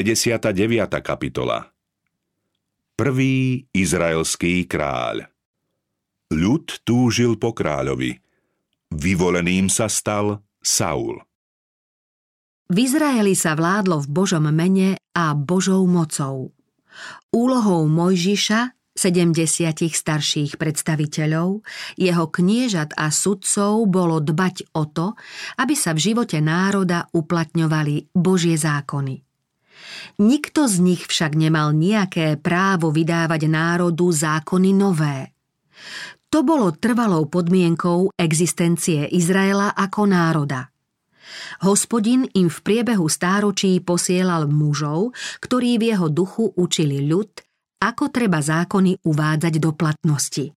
59. 0.00 0.56
kapitola 1.04 1.60
Prvý 2.96 3.68
izraelský 3.68 4.64
kráľ 4.64 5.28
Ľud 6.32 6.80
túžil 6.88 7.36
po 7.36 7.52
kráľovi. 7.52 8.16
Vyvoleným 8.96 9.68
sa 9.68 9.92
stal 9.92 10.40
Saul. 10.64 11.20
V 12.72 12.76
Izraeli 12.80 13.36
sa 13.36 13.52
vládlo 13.52 14.00
v 14.00 14.08
Božom 14.08 14.48
mene 14.48 14.96
a 15.12 15.36
Božou 15.36 15.84
mocou. 15.84 16.56
Úlohou 17.28 17.84
Mojžiša 17.84 18.96
70 18.96 19.36
starších 19.84 20.56
predstaviteľov, 20.56 21.60
jeho 22.00 22.24
kniežat 22.32 22.96
a 22.96 23.12
sudcov 23.12 23.84
bolo 23.84 24.16
dbať 24.24 24.72
o 24.80 24.88
to, 24.88 25.12
aby 25.60 25.76
sa 25.76 25.92
v 25.92 26.00
živote 26.08 26.40
národa 26.40 27.04
uplatňovali 27.12 28.16
Božie 28.16 28.56
zákony. 28.56 29.28
Nikto 30.20 30.68
z 30.68 30.76
nich 30.82 31.02
však 31.08 31.34
nemal 31.38 31.72
nejaké 31.72 32.36
právo 32.36 32.92
vydávať 32.92 33.48
národu 33.48 34.10
zákony 34.12 34.70
nové. 34.76 35.32
To 36.30 36.46
bolo 36.46 36.70
trvalou 36.76 37.26
podmienkou 37.26 38.14
existencie 38.14 39.10
Izraela 39.10 39.74
ako 39.74 40.06
národa. 40.06 40.70
Hospodin 41.66 42.26
im 42.38 42.46
v 42.46 42.58
priebehu 42.62 43.06
stáročí 43.10 43.82
posielal 43.82 44.46
mužov, 44.46 45.14
ktorí 45.42 45.78
v 45.78 45.94
jeho 45.94 46.06
duchu 46.10 46.54
učili 46.54 47.06
ľud, 47.06 47.30
ako 47.82 48.12
treba 48.12 48.38
zákony 48.38 49.02
uvádzať 49.02 49.54
do 49.58 49.70
platnosti. 49.74 50.54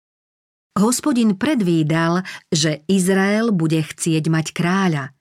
Hospodin 0.76 1.36
predvídal, 1.36 2.24
že 2.48 2.88
Izrael 2.88 3.52
bude 3.52 3.84
chcieť 3.84 4.24
mať 4.32 4.55
kráľa, 4.55 5.12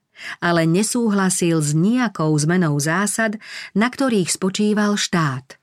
ale 0.40 0.68
nesúhlasil 0.68 1.60
s 1.60 1.72
nejakou 1.72 2.32
zmenou 2.36 2.76
zásad, 2.80 3.40
na 3.72 3.88
ktorých 3.88 4.30
spočíval 4.30 4.96
štát. 4.96 5.60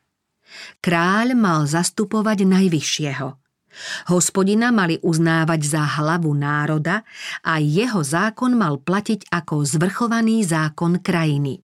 Kráľ 0.82 1.38
mal 1.38 1.68
zastupovať 1.68 2.48
najvyššieho. 2.48 3.28
Hospodina 4.10 4.74
mali 4.74 4.98
uznávať 5.06 5.62
za 5.62 5.84
hlavu 5.86 6.34
národa 6.34 7.06
a 7.46 7.62
jeho 7.62 8.02
zákon 8.02 8.58
mal 8.58 8.82
platiť 8.82 9.30
ako 9.30 9.62
zvrchovaný 9.62 10.42
zákon 10.42 10.98
krajiny. 10.98 11.62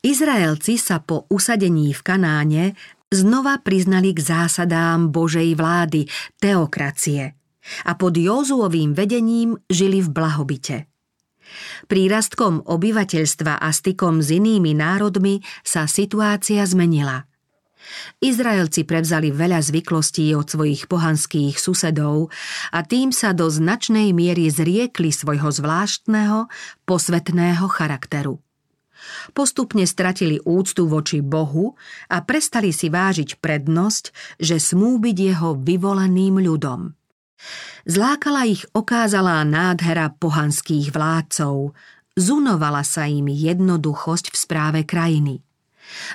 Izraelci 0.00 0.80
sa 0.80 1.04
po 1.04 1.28
usadení 1.28 1.92
v 1.92 2.00
Kanáne 2.00 2.64
znova 3.12 3.60
priznali 3.60 4.16
k 4.16 4.24
zásadám 4.24 5.12
Božej 5.12 5.52
vlády, 5.52 6.08
teokracie 6.40 7.36
a 7.84 7.92
pod 7.94 8.16
Jozuovým 8.16 8.96
vedením 8.96 9.60
žili 9.68 10.00
v 10.00 10.08
blahobite. 10.08 10.89
Prírastkom 11.86 12.62
obyvateľstva 12.66 13.58
a 13.58 13.68
stykom 13.70 14.22
s 14.22 14.30
inými 14.34 14.76
národmi 14.76 15.42
sa 15.66 15.86
situácia 15.90 16.62
zmenila. 16.66 17.30
Izraelci 18.20 18.84
prevzali 18.84 19.32
veľa 19.32 19.64
zvyklostí 19.64 20.36
od 20.36 20.46
svojich 20.46 20.86
pohanských 20.86 21.56
susedov 21.56 22.28
a 22.70 22.84
tým 22.84 23.10
sa 23.10 23.32
do 23.32 23.48
značnej 23.48 24.12
miery 24.12 24.52
zriekli 24.52 25.10
svojho 25.10 25.48
zvláštneho, 25.48 26.46
posvetného 26.84 27.66
charakteru. 27.72 28.38
Postupne 29.32 29.88
stratili 29.88 30.36
úctu 30.44 30.84
voči 30.84 31.24
Bohu 31.24 31.72
a 32.12 32.20
prestali 32.20 32.68
si 32.68 32.92
vážiť 32.92 33.40
prednosť, 33.40 34.36
že 34.36 34.60
smú 34.60 35.00
byť 35.00 35.16
jeho 35.16 35.56
vyvoleným 35.56 36.36
ľudom. 36.44 36.99
Zlákala 37.88 38.44
ich 38.44 38.68
okázalá 38.76 39.42
nádhera 39.42 40.12
pohanských 40.12 40.92
vládcov, 40.92 41.72
zunovala 42.14 42.84
sa 42.84 43.08
im 43.08 43.26
jednoduchosť 43.28 44.32
v 44.32 44.36
správe 44.36 44.80
krajiny. 44.84 45.40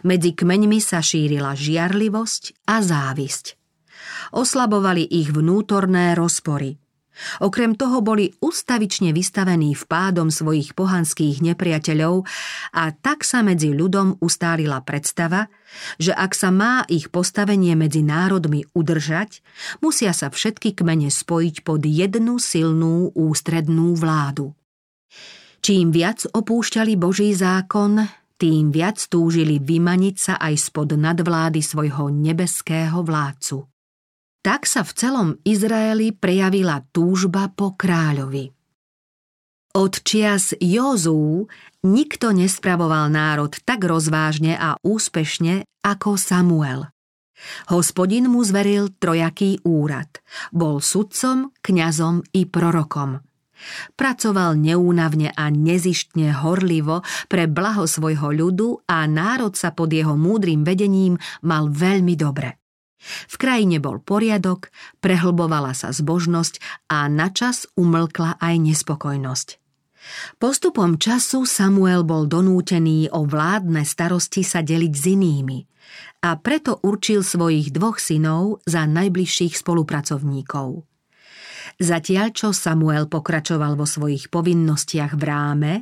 Medzi 0.07 0.31
kmeňmi 0.37 0.79
sa 0.79 1.03
šírila 1.03 1.57
žiarlivosť 1.57 2.69
a 2.69 2.79
závisť. 2.79 3.57
Oslabovali 4.37 5.03
ich 5.09 5.33
vnútorné 5.33 6.13
rozpory– 6.15 6.77
Okrem 7.39 7.75
toho 7.75 7.99
boli 8.03 8.35
ustavične 8.43 9.15
vystavení 9.15 9.75
vpádom 9.75 10.31
svojich 10.31 10.75
pohanských 10.75 11.43
nepriateľov 11.43 12.27
a 12.75 12.83
tak 12.91 13.23
sa 13.23 13.43
medzi 13.43 13.71
ľudom 13.71 14.19
ustálila 14.19 14.83
predstava, 14.83 15.47
že 15.99 16.15
ak 16.15 16.31
sa 16.35 16.49
má 16.51 16.83
ich 16.87 17.11
postavenie 17.11 17.75
medzi 17.75 18.03
národmi 18.03 18.63
udržať, 18.71 19.43
musia 19.83 20.15
sa 20.15 20.31
všetky 20.31 20.75
kmene 20.75 21.11
spojiť 21.11 21.63
pod 21.63 21.83
jednu 21.83 22.39
silnú 22.39 23.11
ústrednú 23.15 23.95
vládu. 23.95 24.55
Čím 25.65 25.89
viac 25.89 26.29
opúšťali 26.29 26.93
Boží 26.93 27.33
zákon, 27.33 28.05
tým 28.35 28.69
viac 28.69 28.99
túžili 29.07 29.57
vymaniť 29.57 30.15
sa 30.19 30.33
aj 30.37 30.69
spod 30.69 30.93
nadvlády 30.93 31.63
svojho 31.63 32.11
nebeského 32.11 33.01
vládcu. 33.01 33.74
Tak 34.45 34.69
sa 34.69 34.85
v 34.85 34.93
celom 34.93 35.29
Izraeli 35.41 36.13
prejavila 36.13 36.85
túžba 36.93 37.49
po 37.49 37.73
kráľovi. 37.73 38.53
Od 39.73 39.93
čias 40.05 40.53
Jozú 40.61 41.49
nikto 41.81 42.29
nespravoval 42.29 43.09
národ 43.09 43.57
tak 43.65 43.81
rozvážne 43.81 44.53
a 44.53 44.77
úspešne 44.85 45.65
ako 45.81 46.21
Samuel. 46.21 46.93
Hospodin 47.73 48.29
mu 48.29 48.45
zveril 48.45 48.93
trojaký 49.01 49.65
úrad. 49.65 50.21
Bol 50.53 50.77
sudcom, 50.77 51.49
kňazom 51.65 52.21
i 52.37 52.45
prorokom. 52.45 53.25
Pracoval 53.97 54.61
neúnavne 54.61 55.33
a 55.33 55.49
nezištne 55.49 56.45
horlivo 56.45 57.01
pre 57.25 57.49
blaho 57.49 57.89
svojho 57.89 58.29
ľudu 58.29 58.85
a 58.85 59.09
národ 59.09 59.57
sa 59.57 59.73
pod 59.73 59.89
jeho 59.89 60.13
múdrym 60.13 60.61
vedením 60.61 61.17
mal 61.41 61.65
veľmi 61.65 62.13
dobre. 62.13 62.61
V 63.05 63.35
krajine 63.37 63.77
bol 63.77 64.01
poriadok, 64.01 64.73
prehlbovala 64.99 65.77
sa 65.77 65.93
zbožnosť 65.93 66.87
a 66.89 67.05
načas 67.05 67.69
umlkla 67.77 68.41
aj 68.41 68.55
nespokojnosť. 68.61 69.47
Postupom 70.37 71.01
času 71.01 71.49
Samuel 71.49 72.05
bol 72.05 72.29
donútený 72.29 73.09
o 73.09 73.25
vládne 73.25 73.81
starosti 73.81 74.45
sa 74.45 74.61
deliť 74.61 74.93
s 74.93 75.03
inými 75.09 75.59
a 76.25 76.37
preto 76.37 76.81
určil 76.81 77.21
svojich 77.21 77.73
dvoch 77.73 78.01
synov 78.01 78.61
za 78.65 78.85
najbližších 78.85 79.53
spolupracovníkov. 79.57 80.94
Zatiaľ, 81.75 82.31
čo 82.31 82.55
Samuel 82.55 83.11
pokračoval 83.11 83.75
vo 83.75 83.83
svojich 83.83 84.31
povinnostiach 84.31 85.19
v 85.19 85.23
ráme, 85.27 85.73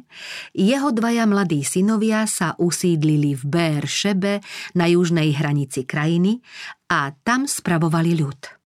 jeho 0.57 0.89
dvaja 0.89 1.29
mladí 1.29 1.61
synovia 1.61 2.25
sa 2.25 2.57
usídlili 2.57 3.37
v 3.37 3.43
Bér 3.45 3.83
Šebe 3.85 4.41
na 4.73 4.89
južnej 4.89 5.37
hranici 5.37 5.85
krajiny 5.85 6.41
a 6.89 7.13
tam 7.21 7.45
spravovali 7.45 8.11
ľud. 8.17 8.63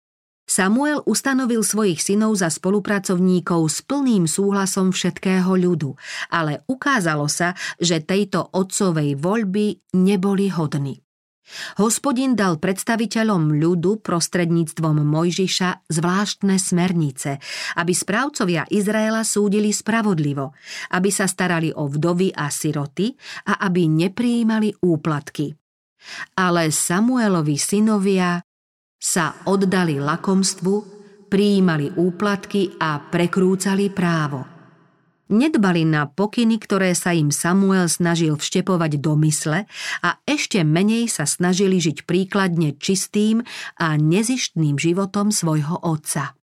Samuel 0.42 1.00
ustanovil 1.06 1.62
svojich 1.62 2.02
synov 2.02 2.34
za 2.36 2.50
spolupracovníkov 2.50 3.70
s 3.70 3.86
plným 3.86 4.26
súhlasom 4.26 4.90
všetkého 4.90 5.48
ľudu, 5.48 5.94
ale 6.28 6.66
ukázalo 6.66 7.30
sa, 7.30 7.54
že 7.78 8.02
tejto 8.02 8.50
otcovej 8.50 9.14
voľby 9.14 9.94
neboli 9.94 10.50
hodní. 10.50 11.01
Hospodin 11.80 12.36
dal 12.36 12.60
predstaviteľom 12.60 13.56
ľudu 13.56 14.00
prostredníctvom 14.04 15.04
Mojžiša 15.04 15.88
zvláštne 15.88 16.56
smernice, 16.56 17.40
aby 17.80 17.92
správcovia 17.92 18.68
Izraela 18.68 19.24
súdili 19.24 19.72
spravodlivo, 19.72 20.52
aby 20.92 21.10
sa 21.12 21.24
starali 21.24 21.72
o 21.72 21.88
vdovy 21.88 22.32
a 22.32 22.48
siroty 22.48 23.12
a 23.48 23.62
aby 23.64 23.88
nepríjimali 23.88 24.84
úplatky. 24.84 25.52
Ale 26.36 26.74
Samuelovi 26.74 27.56
synovia 27.56 28.42
sa 28.98 29.46
oddali 29.46 30.02
lakomstvu, 30.02 30.74
prijímali 31.30 31.94
úplatky 31.96 32.76
a 32.82 32.98
prekrúcali 33.00 33.88
právo– 33.88 34.46
Nedbali 35.32 35.88
na 35.88 36.04
pokyny, 36.04 36.60
ktoré 36.60 36.92
sa 36.92 37.16
im 37.16 37.32
Samuel 37.32 37.88
snažil 37.88 38.36
vštepovať 38.36 39.00
do 39.00 39.16
mysle 39.24 39.64
a 40.04 40.20
ešte 40.28 40.60
menej 40.60 41.08
sa 41.08 41.24
snažili 41.24 41.80
žiť 41.80 42.04
príkladne 42.04 42.76
čistým 42.76 43.40
a 43.80 43.96
nezištným 43.96 44.76
životom 44.76 45.32
svojho 45.32 45.80
otca. 45.80 46.36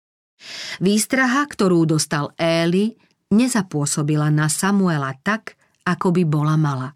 Výstraha, 0.80 1.44
ktorú 1.44 1.84
dostal 1.84 2.32
Éli, 2.40 2.96
nezapôsobila 3.28 4.32
na 4.32 4.48
Samuela 4.48 5.12
tak, 5.20 5.60
ako 5.84 6.08
by 6.16 6.22
bola 6.24 6.56
mala. 6.56 6.88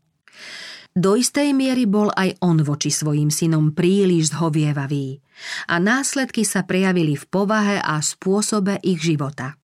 Do 0.96 1.20
istej 1.20 1.52
miery 1.52 1.84
bol 1.84 2.08
aj 2.08 2.40
on 2.40 2.64
voči 2.64 2.88
svojim 2.88 3.28
synom 3.28 3.76
príliš 3.76 4.32
zhovievavý 4.32 5.20
a 5.68 5.76
následky 5.76 6.48
sa 6.48 6.64
prejavili 6.64 7.20
v 7.20 7.24
povahe 7.28 7.76
a 7.84 8.00
spôsobe 8.00 8.80
ich 8.80 9.04
života– 9.04 9.56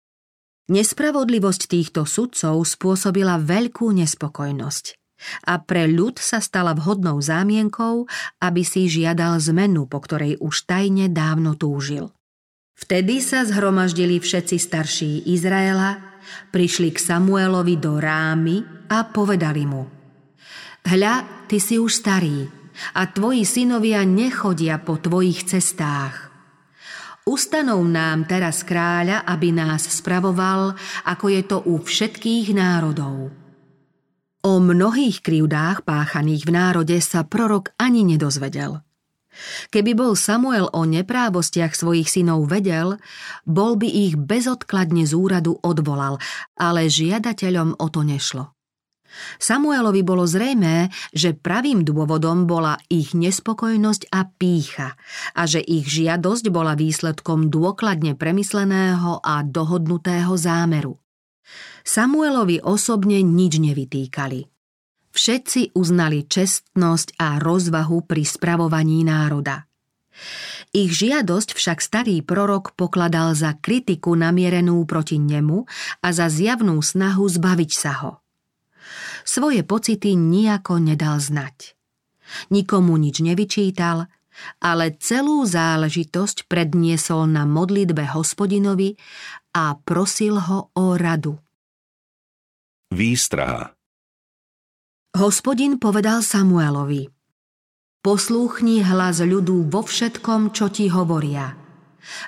Nespravodlivosť 0.74 1.70
týchto 1.70 2.02
sudcov 2.10 2.58
spôsobila 2.66 3.38
veľkú 3.38 3.94
nespokojnosť 3.94 4.98
a 5.46 5.62
pre 5.62 5.86
ľud 5.86 6.18
sa 6.18 6.42
stala 6.42 6.74
vhodnou 6.74 7.22
zámienkou, 7.22 8.10
aby 8.42 8.66
si 8.66 8.90
žiadal 8.90 9.38
zmenu, 9.54 9.86
po 9.86 10.02
ktorej 10.02 10.42
už 10.42 10.66
tajne 10.66 11.14
dávno 11.14 11.54
túžil. 11.54 12.10
Vtedy 12.74 13.22
sa 13.22 13.46
zhromaždili 13.46 14.18
všetci 14.18 14.58
starší 14.58 15.12
Izraela, 15.30 16.18
prišli 16.50 16.90
k 16.90 16.98
Samuelovi 16.98 17.78
do 17.78 18.02
Rámy 18.02 18.90
a 18.90 19.06
povedali 19.14 19.70
mu 19.70 19.86
Hľa, 20.90 21.46
ty 21.46 21.62
si 21.62 21.78
už 21.78 22.02
starý 22.02 22.50
a 22.98 23.06
tvoji 23.06 23.46
synovia 23.46 24.02
nechodia 24.04 24.82
po 24.82 24.98
tvojich 24.98 25.46
cestách. 25.46 26.33
Ustanov 27.24 27.88
nám 27.88 28.28
teraz 28.28 28.68
kráľa, 28.68 29.24
aby 29.24 29.56
nás 29.56 29.88
spravoval, 29.88 30.76
ako 31.08 31.26
je 31.32 31.42
to 31.48 31.58
u 31.64 31.80
všetkých 31.80 32.52
národov. 32.52 33.32
O 34.44 34.60
mnohých 34.60 35.24
krivdách 35.24 35.88
páchaných 35.88 36.44
v 36.44 36.52
národe 36.52 36.98
sa 37.00 37.24
prorok 37.24 37.72
ani 37.80 38.04
nedozvedel. 38.04 38.84
Keby 39.72 39.96
bol 39.96 40.20
Samuel 40.20 40.68
o 40.76 40.84
neprávostiach 40.84 41.74
svojich 41.74 42.12
synov 42.12 42.52
vedel, 42.52 43.00
bol 43.48 43.80
by 43.80 43.88
ich 43.88 44.20
bezodkladne 44.20 45.08
z 45.08 45.16
úradu 45.16 45.58
odvolal, 45.64 46.20
ale 46.60 46.92
žiadateľom 46.92 47.80
o 47.80 47.88
to 47.88 48.04
nešlo. 48.04 48.52
Samuelovi 49.38 50.02
bolo 50.02 50.26
zrejmé, 50.26 50.90
že 51.14 51.38
pravým 51.38 51.86
dôvodom 51.86 52.50
bola 52.50 52.78
ich 52.90 53.14
nespokojnosť 53.14 54.10
a 54.10 54.26
pícha 54.26 54.98
a 55.38 55.42
že 55.46 55.62
ich 55.62 55.90
žiadosť 55.90 56.50
bola 56.50 56.74
výsledkom 56.74 57.54
dôkladne 57.54 58.18
premysleného 58.18 59.22
a 59.22 59.46
dohodnutého 59.46 60.34
zámeru. 60.38 60.98
Samuelovi 61.84 62.64
osobne 62.64 63.20
nič 63.20 63.60
nevytýkali. 63.60 64.48
Všetci 65.14 65.78
uznali 65.78 66.26
čestnosť 66.26 67.22
a 67.22 67.38
rozvahu 67.38 68.02
pri 68.08 68.24
spravovaní 68.26 69.06
národa. 69.06 69.70
Ich 70.74 70.94
žiadosť 70.94 71.54
však 71.54 71.78
starý 71.82 72.26
prorok 72.26 72.74
pokladal 72.74 73.38
za 73.38 73.54
kritiku 73.58 74.18
namierenú 74.18 74.82
proti 74.90 75.22
nemu 75.22 75.70
a 76.02 76.08
za 76.10 76.30
zjavnú 76.34 76.82
snahu 76.82 77.30
zbaviť 77.30 77.72
sa 77.74 77.94
ho 78.02 78.23
svoje 79.24 79.64
pocity 79.64 80.16
nijako 80.16 80.80
nedal 80.80 81.20
znať. 81.20 81.76
Nikomu 82.52 82.96
nič 82.96 83.20
nevyčítal, 83.20 84.08
ale 84.60 84.96
celú 84.98 85.46
záležitosť 85.46 86.50
predniesol 86.50 87.30
na 87.30 87.46
modlitbe 87.46 88.10
hospodinovi 88.14 88.98
a 89.54 89.78
prosil 89.78 90.42
ho 90.42 90.74
o 90.74 90.86
radu. 90.98 91.38
Výstraha 92.94 93.74
Hospodin 95.14 95.78
povedal 95.78 96.26
Samuelovi 96.26 97.06
Poslúchni 98.04 98.84
hlas 98.84 99.24
ľudu 99.24 99.70
vo 99.72 99.86
všetkom, 99.86 100.52
čo 100.52 100.68
ti 100.68 100.92
hovoria, 100.92 101.56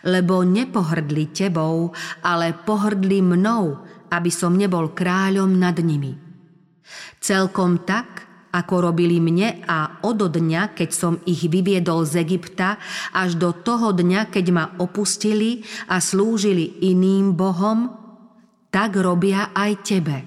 lebo 0.07 0.45
nepohrdli 0.45 1.35
tebou, 1.35 1.91
ale 2.23 2.55
pohrdli 2.55 3.19
mnou, 3.19 3.83
aby 4.07 4.31
som 4.31 4.55
nebol 4.55 4.95
kráľom 4.95 5.51
nad 5.59 5.75
nimi. 5.83 6.24
Celkom 7.19 7.83
tak, 7.83 8.25
ako 8.55 8.91
robili 8.91 9.19
mne 9.19 9.63
a 9.67 9.99
od 10.07 10.31
dňa, 10.31 10.75
keď 10.77 10.89
som 10.95 11.13
ich 11.27 11.43
vyviedol 11.43 12.07
z 12.07 12.23
Egypta, 12.23 12.79
až 13.11 13.35
do 13.35 13.51
toho 13.51 13.91
dňa, 13.91 14.31
keď 14.31 14.45
ma 14.55 14.65
opustili 14.79 15.67
a 15.91 15.99
slúžili 15.99 16.87
iným 16.87 17.35
bohom, 17.35 17.91
tak 18.71 18.95
robia 18.99 19.51
aj 19.51 19.71
tebe. 19.83 20.17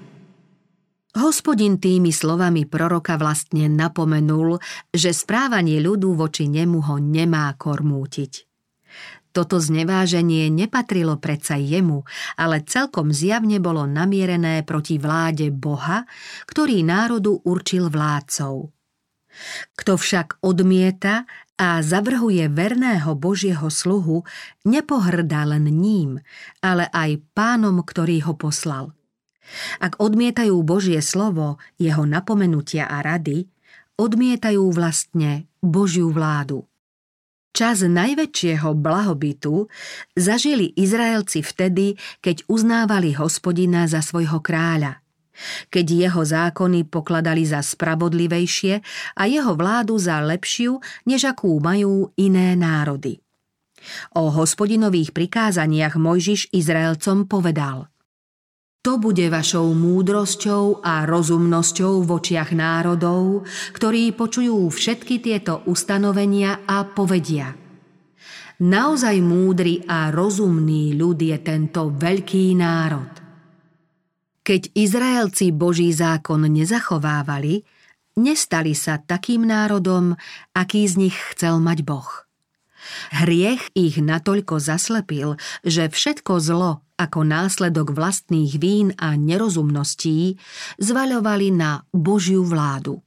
Hospodin 1.17 1.81
tými 1.81 2.13
slovami 2.13 2.69
proroka 2.69 3.17
vlastne 3.17 3.65
napomenul, 3.65 4.61
že 4.93 5.09
správanie 5.09 5.81
ľudu 5.81 6.13
voči 6.13 6.45
nemu 6.45 6.85
ho 6.85 6.95
nemá 7.01 7.49
kormútiť. 7.57 8.48
Toto 9.39 9.55
zneváženie 9.55 10.51
nepatrilo 10.51 11.15
predsa 11.15 11.55
jemu, 11.55 12.03
ale 12.35 12.59
celkom 12.59 13.15
zjavne 13.15 13.63
bolo 13.63 13.87
namierené 13.87 14.67
proti 14.67 14.99
vláde 14.99 15.47
Boha, 15.47 16.03
ktorý 16.43 16.83
národu 16.83 17.47
určil 17.47 17.87
vládcov. 17.87 18.67
Kto 19.79 19.95
však 19.95 20.43
odmieta 20.43 21.23
a 21.55 21.79
zavrhuje 21.79 22.51
verného 22.51 23.15
Božieho 23.15 23.71
sluhu, 23.71 24.27
nepohrdá 24.67 25.47
len 25.47 25.71
ním, 25.71 26.19
ale 26.59 26.91
aj 26.91 27.23
pánom, 27.31 27.79
ktorý 27.79 28.27
ho 28.27 28.35
poslal. 28.35 28.91
Ak 29.79 30.03
odmietajú 30.03 30.59
Božie 30.67 30.99
slovo, 30.99 31.63
jeho 31.79 32.03
napomenutia 32.03 32.91
a 32.91 32.99
rady, 32.99 33.47
odmietajú 33.95 34.67
vlastne 34.75 35.47
Božiu 35.63 36.11
vládu. 36.11 36.68
Čas 37.49 37.81
najväčšieho 37.81 38.77
blahobytu 38.77 39.67
zažili 40.13 40.69
Izraelci 40.77 41.41
vtedy, 41.41 41.97
keď 42.21 42.45
uznávali 42.45 43.17
hospodina 43.17 43.89
za 43.89 44.05
svojho 44.05 44.37
kráľa, 44.39 45.01
keď 45.73 45.85
jeho 46.09 46.21
zákony 46.23 46.85
pokladali 46.85 47.43
za 47.43 47.65
spravodlivejšie 47.65 48.73
a 49.17 49.23
jeho 49.25 49.57
vládu 49.57 49.97
za 49.97 50.21
lepšiu, 50.21 50.77
než 51.09 51.25
akú 51.25 51.57
majú 51.57 52.13
iné 52.21 52.53
národy. 52.53 53.17
O 54.13 54.29
hospodinových 54.29 55.15
prikázaniach 55.15 55.95
Mojžiš 55.95 56.51
Izraelcom 56.51 57.25
povedal– 57.25 57.87
to 58.89 58.97
bude 58.97 59.21
vašou 59.21 59.69
múdrosťou 59.77 60.81
a 60.81 61.05
rozumnosťou 61.05 62.01
v 62.01 62.09
očiach 62.09 62.57
národov, 62.57 63.45
ktorí 63.77 64.17
počujú 64.17 64.65
všetky 64.65 65.21
tieto 65.21 65.61
ustanovenia 65.69 66.65
a 66.65 66.89
povedia. 66.89 67.53
Naozaj 68.57 69.21
múdry 69.21 69.85
a 69.85 70.09
rozumný 70.09 70.97
ľud 70.97 71.21
je 71.21 71.37
tento 71.37 71.93
veľký 71.93 72.57
národ. 72.57 73.13
Keď 74.41 74.73
Izraelci 74.73 75.53
Boží 75.53 75.93
zákon 75.93 76.49
nezachovávali, 76.49 77.61
nestali 78.17 78.73
sa 78.73 78.97
takým 78.97 79.45
národom, 79.45 80.17
aký 80.57 80.89
z 80.89 80.97
nich 80.97 81.17
chcel 81.37 81.61
mať 81.61 81.85
Boh. 81.85 82.09
Hriech 83.13 83.69
ich 83.77 84.01
natoľko 84.01 84.57
zaslepil, 84.57 85.37
že 85.61 85.93
všetko 85.93 86.41
zlo, 86.41 86.81
ako 86.99 87.23
následok 87.23 87.95
vlastných 87.95 88.59
vín 88.59 88.91
a 88.99 89.15
nerozumností, 89.15 90.35
zvaľovali 90.83 91.55
na 91.55 91.87
Božiu 91.95 92.43
vládu. 92.43 92.99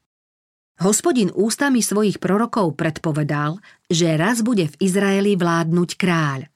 Hospodin 0.80 1.28
ústami 1.36 1.84
svojich 1.84 2.16
prorokov 2.16 2.74
predpovedal, 2.74 3.60
že 3.92 4.16
raz 4.16 4.40
bude 4.40 4.72
v 4.72 4.78
Izraeli 4.80 5.36
vládnuť 5.36 5.90
kráľ. 6.00 6.48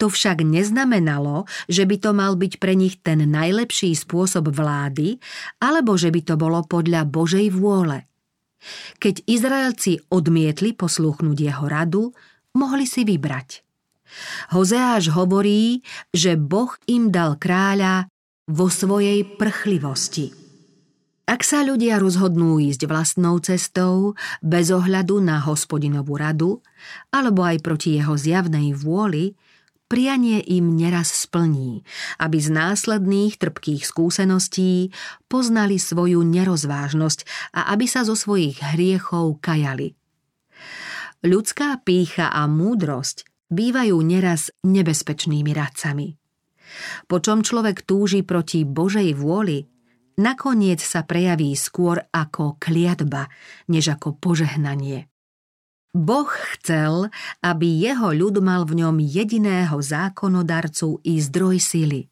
To 0.00 0.06
však 0.08 0.44
neznamenalo, 0.44 1.44
že 1.66 1.84
by 1.84 1.96
to 1.98 2.10
mal 2.14 2.38
byť 2.38 2.62
pre 2.62 2.78
nich 2.78 3.00
ten 3.02 3.26
najlepší 3.26 3.92
spôsob 3.92 4.48
vlády, 4.54 5.18
alebo 5.58 5.98
že 5.98 6.14
by 6.14 6.20
to 6.22 6.34
bolo 6.38 6.62
podľa 6.64 7.04
Božej 7.08 7.52
vôle. 7.52 8.06
Keď 9.02 9.26
Izraelci 9.28 10.00
odmietli 10.08 10.72
poslúchnuť 10.72 11.36
jeho 11.36 11.66
radu, 11.68 12.14
mohli 12.56 12.88
si 12.88 13.04
vybrať. 13.04 13.65
Hozeáš 14.54 15.12
hovorí, 15.12 15.82
že 16.14 16.38
Boh 16.38 16.72
im 16.86 17.10
dal 17.10 17.38
kráľa 17.38 18.10
vo 18.46 18.70
svojej 18.70 19.26
prchlivosti. 19.26 20.46
Ak 21.26 21.42
sa 21.42 21.66
ľudia 21.66 21.98
rozhodnú 21.98 22.62
ísť 22.62 22.86
vlastnou 22.86 23.42
cestou, 23.42 24.14
bez 24.38 24.70
ohľadu 24.70 25.18
na 25.18 25.42
hospodinovú 25.42 26.14
radu, 26.14 26.62
alebo 27.10 27.42
aj 27.42 27.66
proti 27.66 27.98
jeho 27.98 28.14
zjavnej 28.14 28.70
vôli, 28.78 29.34
prianie 29.90 30.38
im 30.46 30.78
neraz 30.78 31.26
splní, 31.26 31.82
aby 32.22 32.38
z 32.38 32.54
následných 32.54 33.42
trpkých 33.42 33.82
skúseností 33.82 34.94
poznali 35.26 35.82
svoju 35.82 36.22
nerozvážnosť 36.22 37.50
a 37.58 37.74
aby 37.74 37.90
sa 37.90 38.06
zo 38.06 38.14
svojich 38.14 38.62
hriechov 38.62 39.42
kajali. 39.42 39.98
Ľudská 41.26 41.82
pícha 41.82 42.30
a 42.30 42.46
múdrosť 42.46 43.26
bývajú 43.50 43.96
neraz 44.02 44.50
nebezpečnými 44.66 45.52
radcami. 45.54 46.18
Po 47.06 47.22
čom 47.22 47.46
človek 47.46 47.86
túži 47.86 48.26
proti 48.26 48.66
Božej 48.66 49.14
vôli, 49.14 49.62
nakoniec 50.18 50.82
sa 50.82 51.06
prejaví 51.06 51.54
skôr 51.54 52.02
ako 52.10 52.58
kliatba, 52.58 53.30
než 53.70 53.94
ako 53.94 54.18
požehnanie. 54.18 55.06
Boh 55.96 56.28
chcel, 56.28 57.08
aby 57.40 57.66
jeho 57.80 58.12
ľud 58.12 58.44
mal 58.44 58.68
v 58.68 58.84
ňom 58.84 59.00
jediného 59.00 59.80
zákonodarcu 59.80 61.00
i 61.08 61.16
zdroj 61.22 61.56
sily. 61.56 62.02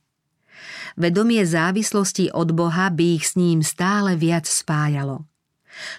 Vedomie 0.97 1.45
závislosti 1.45 2.33
od 2.33 2.55
Boha 2.55 2.89
by 2.89 3.05
ich 3.21 3.29
s 3.29 3.37
ním 3.37 3.61
stále 3.61 4.17
viac 4.17 4.47
spájalo– 4.49 5.27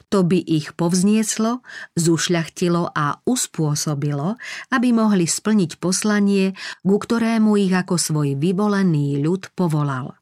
to 0.09 0.23
by 0.23 0.39
ich 0.39 0.73
povznieslo, 0.75 1.63
zušľachtilo 1.95 2.91
a 2.93 3.19
uspôsobilo, 3.23 4.39
aby 4.71 4.89
mohli 4.95 5.27
splniť 5.27 5.77
poslanie, 5.81 6.55
ku 6.81 6.95
ktorému 6.95 7.55
ich 7.59 7.73
ako 7.73 7.95
svoj 7.99 8.39
vyvolený 8.39 9.19
ľud 9.19 9.51
povolal. 9.53 10.15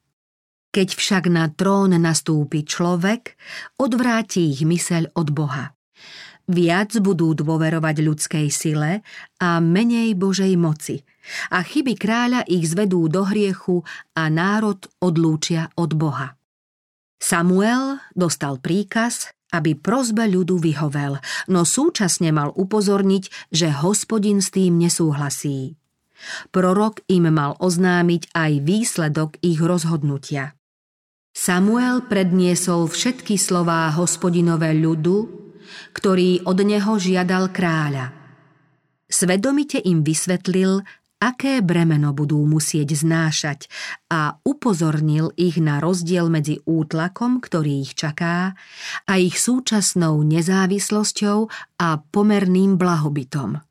Keď 0.74 0.90
však 0.98 1.30
na 1.30 1.54
trón 1.54 1.94
nastúpi 1.94 2.66
človek, 2.66 3.38
odvráti 3.78 4.50
ich 4.50 4.66
myseľ 4.66 5.14
od 5.14 5.30
Boha. 5.30 5.78
Viac 6.44 7.00
budú 7.00 7.32
dôverovať 7.32 7.96
ľudskej 8.04 8.48
sile 8.52 9.00
a 9.40 9.64
menej 9.64 10.12
Božej 10.20 10.60
moci 10.60 11.00
a 11.48 11.64
chyby 11.64 11.96
kráľa 11.96 12.44
ich 12.52 12.68
zvedú 12.68 13.08
do 13.08 13.24
hriechu 13.24 13.88
a 14.12 14.28
národ 14.28 14.84
odlúčia 15.00 15.72
od 15.80 15.96
Boha. 15.96 16.36
Samuel 17.16 18.04
dostal 18.12 18.60
príkaz, 18.60 19.32
aby 19.54 19.78
prozbe 19.78 20.26
ľudu 20.26 20.58
vyhovel, 20.58 21.22
no 21.48 21.62
súčasne 21.62 22.34
mal 22.34 22.50
upozorniť, 22.58 23.54
že 23.54 23.70
hospodin 23.70 24.42
s 24.42 24.50
tým 24.50 24.82
nesúhlasí. 24.82 25.78
Prorok 26.50 27.06
im 27.12 27.30
mal 27.30 27.54
oznámiť 27.62 28.34
aj 28.34 28.52
výsledok 28.66 29.38
ich 29.46 29.62
rozhodnutia. 29.62 30.58
Samuel 31.34 32.06
predniesol 32.06 32.90
všetky 32.90 33.38
slová 33.38 33.90
hospodinové 33.94 34.74
ľudu, 34.78 35.44
ktorý 35.94 36.46
od 36.46 36.58
neho 36.62 36.94
žiadal 36.98 37.50
kráľa. 37.50 38.14
Svedomite 39.10 39.78
im 39.82 40.02
vysvetlil, 40.02 40.82
aké 41.24 41.64
bremeno 41.64 42.12
budú 42.12 42.44
musieť 42.44 43.00
znášať 43.00 43.72
a 44.12 44.36
upozornil 44.44 45.32
ich 45.40 45.56
na 45.56 45.80
rozdiel 45.80 46.28
medzi 46.28 46.60
útlakom, 46.68 47.40
ktorý 47.40 47.88
ich 47.88 47.96
čaká, 47.96 48.60
a 49.08 49.14
ich 49.16 49.40
súčasnou 49.40 50.20
nezávislosťou 50.28 51.48
a 51.80 51.90
pomerným 52.12 52.76
blahobytom. 52.76 53.64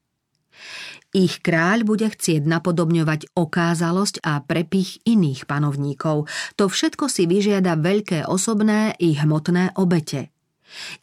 Ich 1.13 1.45
kráľ 1.45 1.85
bude 1.85 2.09
chcieť 2.09 2.49
napodobňovať 2.49 3.37
okázalosť 3.37 4.25
a 4.25 4.41
prepich 4.41 5.05
iných 5.05 5.45
panovníkov. 5.45 6.25
To 6.57 6.65
všetko 6.73 7.05
si 7.13 7.29
vyžiada 7.29 7.77
veľké 7.77 8.25
osobné 8.25 8.97
i 8.97 9.13
hmotné 9.13 9.77
obete. 9.77 10.33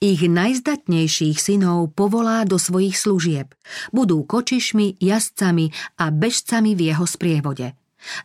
Ich 0.02 0.22
najzdatnejších 0.26 1.38
synov 1.38 1.94
povolá 1.94 2.46
do 2.46 2.58
svojich 2.58 2.98
služieb. 2.98 3.54
Budú 3.94 4.26
kočišmi, 4.26 4.98
jazdcami 4.98 5.72
a 6.02 6.06
bežcami 6.10 6.74
v 6.74 6.82
jeho 6.94 7.06
sprievode. 7.06 7.78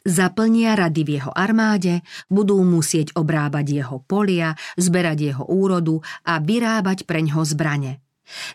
Zaplnia 0.06 0.78
rady 0.78 1.02
v 1.02 1.10
jeho 1.18 1.32
armáde, 1.34 2.06
budú 2.30 2.62
musieť 2.62 3.10
obrábať 3.18 3.82
jeho 3.82 3.98
polia, 4.06 4.54
zberať 4.78 5.18
jeho 5.34 5.44
úrodu 5.50 5.98
a 6.22 6.38
vyrábať 6.38 7.04
preňho 7.10 7.42
zbrane. 7.42 7.98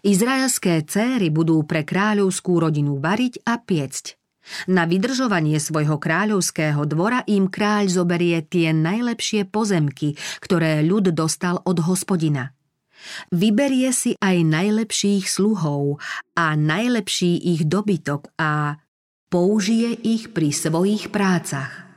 Izraelské 0.02 0.82
céry 0.88 1.30
budú 1.30 1.62
pre 1.68 1.86
kráľovskú 1.86 2.58
rodinu 2.58 2.98
variť 2.98 3.46
a 3.46 3.60
piecť. 3.60 4.18
Na 4.66 4.90
vydržovanie 4.90 5.62
svojho 5.62 6.02
kráľovského 6.02 6.82
dvora 6.90 7.22
im 7.30 7.52
kráľ 7.52 8.02
zoberie 8.02 8.42
tie 8.42 8.74
najlepšie 8.74 9.46
pozemky, 9.46 10.18
ktoré 10.42 10.82
ľud 10.82 11.14
dostal 11.14 11.62
od 11.68 11.78
hospodina– 11.86 12.50
Vyberie 13.32 13.90
si 13.96 14.16
aj 14.20 14.44
najlepších 14.44 15.26
sluhov 15.30 16.02
a 16.36 16.56
najlepší 16.56 17.40
ich 17.40 17.66
dobytok 17.66 18.32
a 18.40 18.82
použije 19.30 19.96
ich 20.04 20.34
pri 20.34 20.50
svojich 20.52 21.14
prácach. 21.14 21.90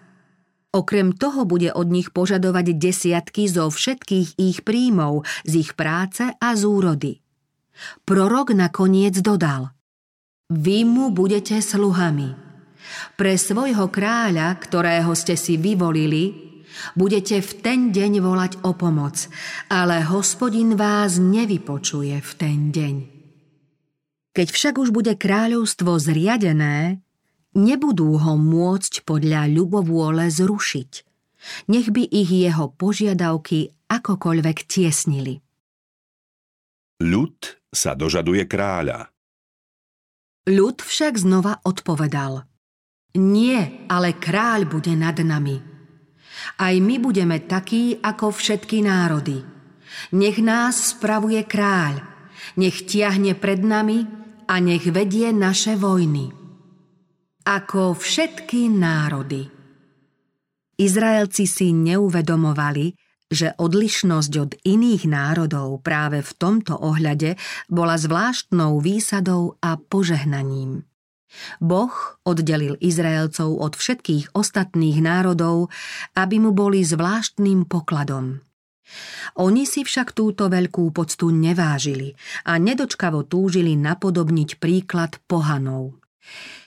Okrem 0.73 1.13
toho 1.13 1.45
bude 1.45 1.69
od 1.69 1.93
nich 1.93 2.17
požadovať 2.17 2.81
desiatky 2.81 3.45
zo 3.45 3.69
všetkých 3.69 4.41
ich 4.41 4.65
príjmov, 4.65 5.29
z 5.45 5.69
ich 5.69 5.77
práce 5.77 6.25
a 6.33 6.49
z 6.57 6.63
úrody. 6.65 7.13
Prorok 8.09 8.57
nakoniec 8.57 9.21
dodal 9.21 9.73
Vy 10.53 10.85
mu 10.85 11.09
budete 11.13 11.61
sluhami. 11.61 12.37
Pre 13.17 13.35
svojho 13.37 13.89
kráľa, 13.89 14.53
ktorého 14.61 15.17
ste 15.17 15.33
si 15.33 15.57
vyvolili, 15.57 16.52
Budete 16.97 17.41
v 17.41 17.51
ten 17.61 17.81
deň 17.93 18.13
volať 18.21 18.53
o 18.65 18.73
pomoc, 18.77 19.29
ale 19.69 20.05
hospodin 20.05 20.75
vás 20.77 21.17
nevypočuje 21.21 22.17
v 22.21 22.33
ten 22.37 22.59
deň. 22.73 22.95
Keď 24.33 24.49
však 24.49 24.75
už 24.81 24.89
bude 24.97 25.13
kráľovstvo 25.13 26.01
zriadené, 26.01 27.05
nebudú 27.53 28.17
ho 28.17 28.35
môcť 28.41 29.05
podľa 29.05 29.49
ľubovôle 29.53 30.33
zrušiť. 30.33 30.93
Nech 31.69 31.93
by 31.93 32.07
ich 32.09 32.31
jeho 32.31 32.73
požiadavky 32.73 33.75
akokoľvek 33.91 34.59
tiesnili. 34.65 35.43
Ľud 37.03 37.37
sa 37.69 37.93
dožaduje 37.99 38.47
kráľa. 38.47 39.11
Ľud 40.49 40.81
však 40.81 41.19
znova 41.19 41.61
odpovedal. 41.67 42.47
Nie, 43.19 43.85
ale 43.93 44.17
kráľ 44.17 44.65
bude 44.71 44.97
nad 44.97 45.19
nami– 45.21 45.61
aj 46.59 46.75
my 46.81 46.97
budeme 46.99 47.39
takí 47.45 47.99
ako 48.01 48.35
všetky 48.35 48.85
národy. 48.85 49.43
Nech 50.17 50.41
nás 50.41 50.97
spravuje 50.97 51.45
kráľ, 51.45 52.03
nech 52.57 52.89
tiahne 52.89 53.37
pred 53.37 53.61
nami 53.61 54.05
a 54.49 54.59
nech 54.59 54.85
vedie 54.89 55.31
naše 55.31 55.79
vojny. 55.79 56.33
Ako 57.43 57.99
všetky 57.99 58.71
národy. 58.71 59.51
Izraelci 60.79 61.45
si 61.47 61.71
neuvedomovali, 61.75 62.95
že 63.33 63.57
odlišnosť 63.57 64.33
od 64.37 64.51
iných 64.61 65.09
národov 65.09 65.81
práve 65.81 66.21
v 66.21 66.33
tomto 66.37 66.77
ohľade 66.77 67.41
bola 67.73 67.97
zvláštnou 67.97 68.77
výsadou 68.85 69.57
a 69.65 69.81
požehnaním. 69.81 70.85
Boh 71.59 71.93
oddelil 72.23 72.77
Izraelcov 72.79 73.59
od 73.59 73.73
všetkých 73.77 74.37
ostatných 74.37 74.99
národov, 75.01 75.73
aby 76.17 76.37
mu 76.43 76.51
boli 76.53 76.85
zvláštnym 76.85 77.67
pokladom. 77.67 78.45
Oni 79.41 79.65
si 79.65 79.89
však 79.89 80.13
túto 80.13 80.53
veľkú 80.53 80.93
poctu 80.93 81.33
nevážili 81.33 82.13
a 82.45 82.61
nedočkavo 82.61 83.25
túžili 83.25 83.73
napodobniť 83.79 84.61
príklad 84.61 85.17
pohanov. 85.25 85.97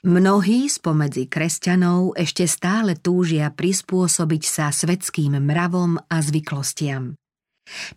Mnohí 0.04 0.68
spomedzi 0.68 1.32
kresťanov 1.32 2.18
ešte 2.20 2.44
stále 2.46 3.00
túžia 3.00 3.50
prispôsobiť 3.54 4.44
sa 4.44 4.68
svetským 4.74 5.40
mravom 5.40 5.96
a 5.96 6.18
zvyklostiam. 6.20 7.16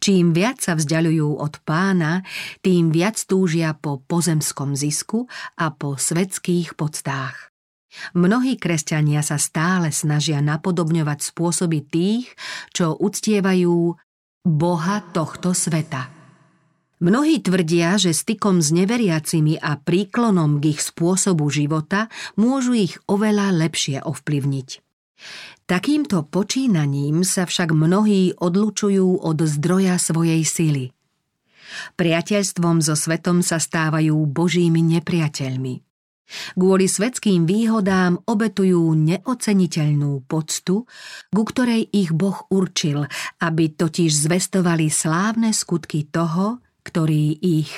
Čím 0.01 0.33
viac 0.33 0.65
sa 0.65 0.75
vzdialujú 0.75 1.39
od 1.39 1.61
pána, 1.63 2.25
tým 2.65 2.89
viac 2.89 3.21
túžia 3.29 3.77
po 3.77 4.01
pozemskom 4.01 4.73
zisku 4.73 5.29
a 5.61 5.71
po 5.71 6.01
svetských 6.01 6.75
podstách. 6.75 7.53
Mnohí 8.13 8.61
kresťania 8.61 9.25
sa 9.25 9.41
stále 9.41 9.91
snažia 9.93 10.45
napodobňovať 10.45 11.19
spôsoby 11.25 11.85
tých, 11.89 12.29
čo 12.73 12.95
uctievajú 12.95 13.97
Boha 14.45 14.97
tohto 15.13 15.57
sveta. 15.57 16.13
Mnohí 16.99 17.39
tvrdia, 17.39 17.95
že 17.95 18.11
stykom 18.11 18.59
s 18.59 18.75
neveriacimi 18.75 19.55
a 19.63 19.79
príklonom 19.79 20.59
k 20.59 20.75
ich 20.75 20.83
spôsobu 20.83 21.47
života 21.47 22.11
môžu 22.35 22.75
ich 22.75 22.99
oveľa 23.07 23.55
lepšie 23.55 24.03
ovplyvniť. 24.03 24.88
Takýmto 25.69 26.25
počínaním 26.25 27.27
sa 27.27 27.45
však 27.45 27.77
mnohí 27.77 28.33
odlučujú 28.39 29.21
od 29.21 29.39
zdroja 29.45 30.01
svojej 30.01 30.43
sily. 30.47 30.85
Priateľstvom 32.01 32.81
so 32.81 32.97
svetom 32.97 33.45
sa 33.45 33.61
stávajú 33.61 34.17
božími 34.25 34.81
nepriateľmi. 34.99 35.85
Kvôli 36.57 36.85
svetským 36.85 37.49
výhodám 37.49 38.21
obetujú 38.29 38.93
neoceniteľnú 38.93 40.29
poctu, 40.29 40.85
ku 41.33 41.43
ktorej 41.45 41.89
ich 41.89 42.13
Boh 42.13 42.45
určil, 42.53 43.09
aby 43.41 43.73
totiž 43.73 44.13
zvestovali 44.29 44.93
slávne 44.93 45.57
skutky 45.57 46.05
toho, 46.05 46.61
ktorý 46.85 47.33
ich 47.41 47.73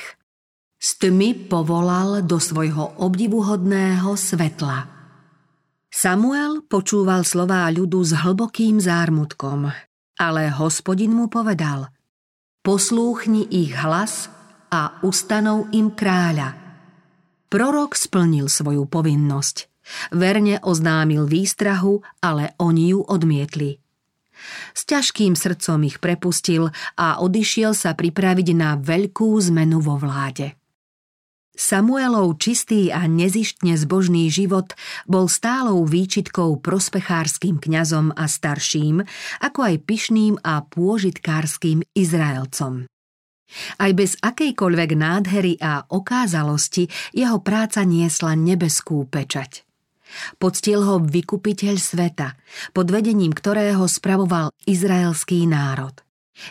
s 0.81 0.99
tmy 0.99 1.47
povolal 1.47 2.27
do 2.27 2.43
svojho 2.43 2.99
obdivuhodného 2.99 4.19
svetla. 4.19 5.00
Samuel 5.91 6.63
počúval 6.71 7.27
slová 7.27 7.67
ľudu 7.67 7.99
s 8.07 8.15
hlbokým 8.15 8.79
zármutkom, 8.79 9.75
ale 10.23 10.43
hospodin 10.55 11.11
mu 11.11 11.27
povedal 11.27 11.91
Poslúchni 12.63 13.51
ich 13.51 13.75
hlas 13.75 14.31
a 14.71 15.03
ustanov 15.03 15.67
im 15.75 15.91
kráľa. 15.91 16.55
Prorok 17.51 17.99
splnil 17.99 18.47
svoju 18.47 18.87
povinnosť. 18.87 19.67
Verne 20.15 20.63
oznámil 20.63 21.27
výstrahu, 21.27 22.07
ale 22.23 22.55
oni 22.63 22.95
ju 22.95 23.03
odmietli. 23.03 23.83
S 24.71 24.87
ťažkým 24.87 25.35
srdcom 25.35 25.83
ich 25.83 25.99
prepustil 25.99 26.71
a 26.95 27.19
odišiel 27.19 27.75
sa 27.75 27.99
pripraviť 27.99 28.49
na 28.55 28.79
veľkú 28.79 29.35
zmenu 29.51 29.83
vo 29.83 29.99
vláde. 29.99 30.60
Samuelov 31.61 32.41
čistý 32.41 32.89
a 32.89 33.05
nezištne 33.05 33.77
zbožný 33.77 34.33
život 34.33 34.73
bol 35.05 35.29
stálou 35.29 35.85
výčitkou 35.85 36.57
prospechárským 36.65 37.61
kňazom 37.61 38.17
a 38.17 38.25
starším, 38.25 39.05
ako 39.45 39.61
aj 39.69 39.77
pyšným 39.85 40.41
a 40.41 40.65
pôžitkárským 40.65 41.85
Izraelcom. 41.93 42.89
Aj 43.77 43.93
bez 43.93 44.17
akejkoľvek 44.25 44.91
nádhery 44.97 45.61
a 45.61 45.85
okázalosti 45.85 46.89
jeho 47.13 47.45
práca 47.45 47.85
niesla 47.85 48.33
nebeskú 48.41 49.05
pečať. 49.05 49.69
Poctil 50.41 50.81
ho 50.81 50.97
vykupiteľ 50.97 51.77
sveta, 51.77 52.41
pod 52.73 52.89
vedením 52.89 53.37
ktorého 53.37 53.85
spravoval 53.85 54.49
izraelský 54.65 55.45
národ. 55.45 55.93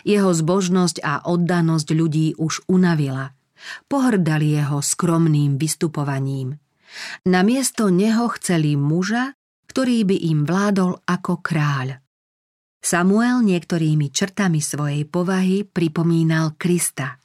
Jeho 0.06 0.30
zbožnosť 0.30 1.02
a 1.02 1.26
oddanosť 1.26 1.88
ľudí 1.98 2.38
už 2.38 2.62
unavila– 2.70 3.34
Pohrdali 3.88 4.56
jeho 4.56 4.80
skromným 4.80 5.60
vystupovaním. 5.60 6.56
Namiesto 7.28 7.88
neho 7.92 8.26
chceli 8.38 8.74
muža, 8.74 9.36
ktorý 9.70 10.02
by 10.02 10.16
im 10.34 10.42
vládol 10.42 10.98
ako 11.06 11.38
kráľ. 11.38 12.02
Samuel 12.80 13.44
niektorými 13.44 14.08
črtami 14.08 14.58
svojej 14.58 15.04
povahy 15.04 15.68
pripomínal 15.68 16.56
Krista. 16.56 17.20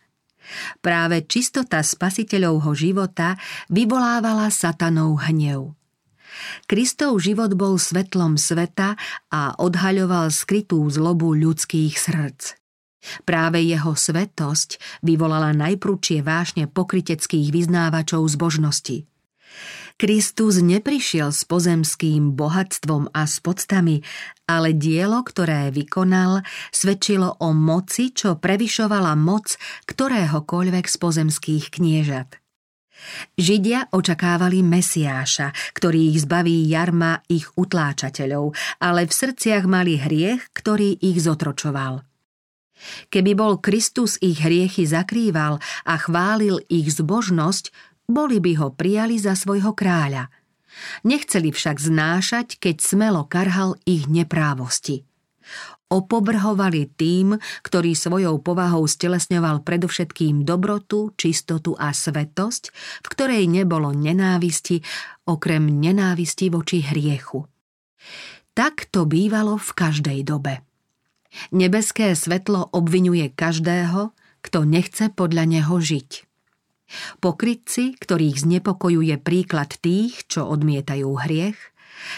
Práve 0.83 1.25
čistota 1.25 1.81
spasiteľovho 1.81 2.75
života 2.77 3.33
vyvolávala 3.71 4.51
satanov 4.53 5.25
hnev. 5.25 5.73
Kristov 6.67 7.17
život 7.23 7.55
bol 7.55 7.79
svetlom 7.79 8.35
sveta 8.35 8.99
a 9.31 9.55
odhaľoval 9.55 10.29
skrytú 10.29 10.83
zlobu 10.91 11.33
ľudských 11.33 11.95
srdc. 11.95 12.59
Práve 13.23 13.61
jeho 13.63 13.93
svetosť 13.93 15.01
vyvolala 15.05 15.53
najprúčie 15.55 16.21
vášne 16.25 16.65
pokryteckých 16.69 17.53
vyznávačov 17.53 18.25
zbožnosti– 18.27 19.03
Kristus 19.95 20.59
neprišiel 20.59 21.31
s 21.31 21.47
pozemským 21.47 22.35
bohatstvom 22.35 23.15
a 23.15 23.23
s 23.23 23.39
podstami, 23.39 24.03
ale 24.43 24.75
dielo, 24.75 25.23
ktoré 25.23 25.71
vykonal, 25.71 26.43
svedčilo 26.67 27.39
o 27.39 27.55
moci, 27.55 28.11
čo 28.11 28.35
prevyšovala 28.35 29.15
moc 29.15 29.55
ktoréhokoľvek 29.87 30.85
z 30.91 30.95
pozemských 30.99 31.65
kniežat. 31.71 32.43
Židia 33.39 33.87
očakávali 33.95 34.67
Mesiáša, 34.67 35.55
ktorý 35.71 36.11
ich 36.11 36.27
zbaví 36.27 36.67
jarma 36.67 37.23
ich 37.31 37.47
utláčateľov, 37.55 38.51
ale 38.83 39.07
v 39.07 39.13
srdciach 39.15 39.63
mali 39.63 39.95
hriech, 39.95 40.51
ktorý 40.51 40.99
ich 40.99 41.23
zotročoval. 41.23 42.03
Keby 43.09 43.33
bol 43.33 43.57
Kristus 43.63 44.19
ich 44.19 44.43
hriechy 44.43 44.83
zakrýval 44.83 45.63
a 45.87 45.93
chválil 45.95 46.59
ich 46.67 46.91
zbožnosť, 46.91 47.71
boli 48.05 48.37
by 48.37 48.51
ho 48.61 48.67
prijali 48.75 49.17
za 49.17 49.33
svojho 49.33 49.73
kráľa. 49.73 50.29
Nechceli 51.07 51.55
však 51.55 51.79
znášať, 51.79 52.47
keď 52.59 52.75
smelo 52.83 53.23
karhal 53.25 53.79
ich 53.87 54.11
neprávosti. 54.11 55.07
Opobrhovali 55.85 56.89
tým, 56.97 57.37
ktorý 57.61 57.93
svojou 57.93 58.41
povahou 58.41 58.89
stelesňoval 58.89 59.61
predovšetkým 59.61 60.41
dobrotu, 60.41 61.13
čistotu 61.13 61.77
a 61.77 61.93
svetosť, 61.93 62.63
v 63.05 63.07
ktorej 63.07 63.43
nebolo 63.45 63.93
nenávisti, 63.93 64.81
okrem 65.29 65.69
nenávisti 65.69 66.49
voči 66.49 66.81
hriechu. 66.81 67.45
Tak 68.57 68.89
to 68.89 69.05
bývalo 69.05 69.61
v 69.61 69.71
každej 69.77 70.19
dobe. 70.25 70.65
Nebeské 71.51 72.15
svetlo 72.15 72.71
obvinuje 72.71 73.31
každého, 73.33 74.15
kto 74.45 74.59
nechce 74.63 75.09
podľa 75.11 75.43
neho 75.49 75.75
žiť. 75.81 76.09
Pokrytci, 77.17 77.97
ktorých 77.97 78.45
znepokojuje 78.45 79.17
príklad 79.17 79.73
tých, 79.81 80.29
čo 80.29 80.45
odmietajú 80.45 81.09
hriech, 81.17 81.57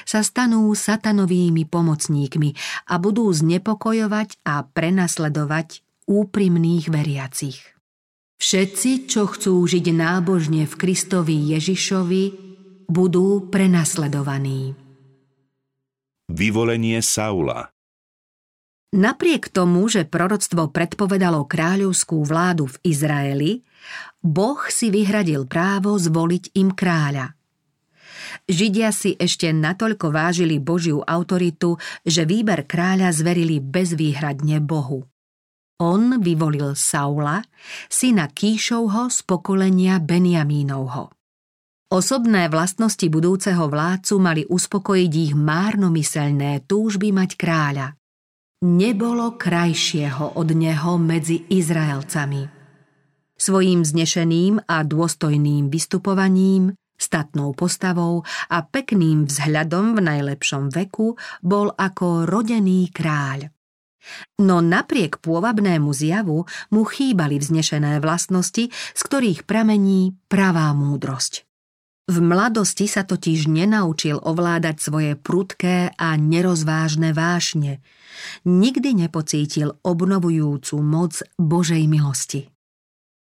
sa 0.03 0.25
stanú 0.25 0.67
satanovými 0.73 1.63
pomocníkmi 1.69 2.49
a 2.91 2.99
budú 2.99 3.31
znepokojovať 3.31 4.43
a 4.43 4.65
prenasledovať 4.67 5.85
úprimných 6.09 6.91
veriacich. 6.91 7.77
Všetci, 8.37 9.09
čo 9.09 9.25
chcú 9.25 9.65
žiť 9.65 9.85
nábožne 9.95 10.69
v 10.69 10.73
Kristovi 10.77 11.57
Ježišovi, 11.57 12.23
budú 12.85 13.49
prenasledovaní. 13.49 14.77
Vyvolenie 16.27 16.99
Saula 17.01 17.76
Napriek 18.95 19.51
tomu, 19.51 19.91
že 19.91 20.07
proroctvo 20.07 20.71
predpovedalo 20.71 21.43
kráľovskú 21.43 22.23
vládu 22.23 22.71
v 22.71 22.75
Izraeli, 22.87 23.51
Boh 24.23 24.63
si 24.71 24.87
vyhradil 24.87 25.43
právo 25.43 25.99
zvoliť 25.99 26.55
im 26.55 26.71
kráľa. 26.71 27.35
Židia 28.47 28.95
si 28.95 29.15
ešte 29.19 29.51
natoľko 29.51 30.07
vážili 30.11 30.59
Božiu 30.63 31.03
autoritu, 31.03 31.75
že 32.07 32.23
výber 32.23 32.63
kráľa 32.63 33.11
zverili 33.11 33.59
bezvýhradne 33.59 34.63
Bohu. 34.63 35.03
On 35.83 36.23
vyvolil 36.23 36.73
Saula, 36.73 37.43
syna 37.91 38.31
Kíšovho 38.31 39.11
z 39.11 39.19
pokolenia 39.27 39.99
Benjamínovho. 39.99 41.11
Osobné 41.87 42.47
vlastnosti 42.47 43.07
budúceho 43.07 43.67
vládcu 43.67 44.15
mali 44.19 44.43
uspokojiť 44.47 45.11
ich 45.11 45.33
márnomyselné 45.35 46.65
túžby 46.67 47.11
mať 47.15 47.35
kráľa. 47.35 47.95
Nebolo 48.65 49.37
krajšieho 49.37 50.33
od 50.33 50.49
neho 50.57 50.97
medzi 50.97 51.45
Izraelcami. 51.45 52.49
Svojím 53.37 53.85
znešeným 53.85 54.65
a 54.65 54.81
dôstojným 54.81 55.69
vystupovaním, 55.69 56.73
statnou 56.97 57.53
postavou 57.53 58.25
a 58.49 58.65
pekným 58.65 59.29
vzhľadom 59.29 59.93
v 59.93 59.99
najlepšom 60.01 60.73
veku 60.73 61.13
bol 61.45 61.69
ako 61.77 62.25
rodený 62.25 62.89
kráľ. 62.89 63.53
No 64.41 64.57
napriek 64.65 65.21
pôvabnému 65.21 65.93
zjavu 65.93 66.49
mu 66.73 66.81
chýbali 66.81 67.37
vznešené 67.37 68.01
vlastnosti, 68.01 68.73
z 68.73 69.01
ktorých 69.05 69.45
pramení 69.45 70.17
pravá 70.25 70.73
múdrosť. 70.73 71.46
V 72.07 72.23
mladosti 72.23 72.87
sa 72.87 73.03
totiž 73.03 73.51
nenaučil 73.51 74.15
ovládať 74.23 74.79
svoje 74.79 75.11
prudké 75.19 75.91
a 75.99 76.15
nerozvážne 76.15 77.11
vášne. 77.11 77.83
Nikdy 78.47 79.03
nepocítil 79.03 79.75
obnovujúcu 79.83 80.79
moc 80.79 81.19
Božej 81.35 81.83
milosti. 81.91 82.47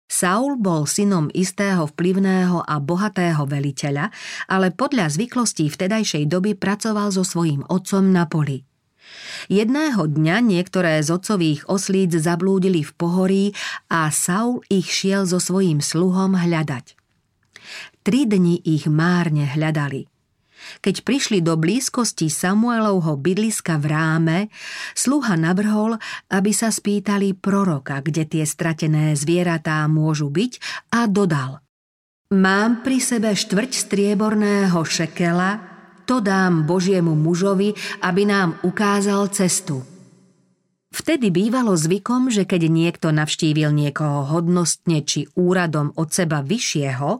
Saul 0.06 0.54
bol 0.54 0.86
synom 0.86 1.30
istého 1.34 1.90
vplyvného 1.90 2.62
a 2.62 2.78
bohatého 2.78 3.42
veliteľa, 3.42 4.14
ale 4.46 4.70
podľa 4.70 5.18
zvyklostí 5.18 5.66
vtedajšej 5.66 6.30
doby 6.30 6.54
pracoval 6.54 7.10
so 7.10 7.26
svojím 7.26 7.66
otcom 7.66 8.06
na 8.10 8.26
poli. 8.30 8.62
Jedného 9.50 10.06
dňa 10.06 10.46
niektoré 10.46 11.02
z 11.02 11.10
otcových 11.10 11.66
oslíc 11.66 12.14
zablúdili 12.14 12.86
v 12.86 12.92
pohorí 12.94 13.44
a 13.90 14.10
Saul 14.14 14.62
ich 14.70 14.86
šiel 14.86 15.26
so 15.26 15.42
svojím 15.42 15.82
sluhom 15.82 16.38
hľadať. 16.38 16.99
Tri 18.00 18.24
dni 18.24 18.64
ich 18.64 18.88
márne 18.88 19.44
hľadali. 19.44 20.08
Keď 20.84 21.08
prišli 21.08 21.40
do 21.40 21.56
blízkosti 21.56 22.28
Samuelovho 22.28 23.16
bydliska 23.16 23.80
v 23.80 23.86
ráme, 23.88 24.38
sluha 24.92 25.36
navrhol, 25.36 25.96
aby 26.28 26.52
sa 26.52 26.68
spýtali 26.68 27.32
proroka, 27.32 28.04
kde 28.04 28.28
tie 28.28 28.44
stratené 28.44 29.16
zvieratá 29.16 29.88
môžu 29.88 30.28
byť 30.28 30.52
a 30.92 31.08
dodal 31.08 31.64
Mám 32.30 32.86
pri 32.86 33.02
sebe 33.02 33.34
štvrť 33.34 33.90
strieborného 33.90 34.78
šekela, 34.86 35.58
to 36.06 36.22
dám 36.22 36.62
Božiemu 36.62 37.18
mužovi, 37.18 37.74
aby 38.06 38.22
nám 38.22 38.54
ukázal 38.62 39.34
cestu. 39.34 39.82
Vtedy 40.94 41.34
bývalo 41.34 41.74
zvykom, 41.74 42.30
že 42.30 42.46
keď 42.46 42.70
niekto 42.70 43.10
navštívil 43.10 43.74
niekoho 43.74 44.30
hodnostne 44.30 45.02
či 45.02 45.26
úradom 45.34 45.90
od 45.98 46.14
seba 46.14 46.42
vyššieho, 46.46 47.18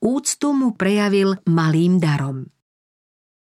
úctu 0.00 0.56
mu 0.56 0.74
prejavil 0.74 1.38
malým 1.46 2.00
darom. 2.00 2.48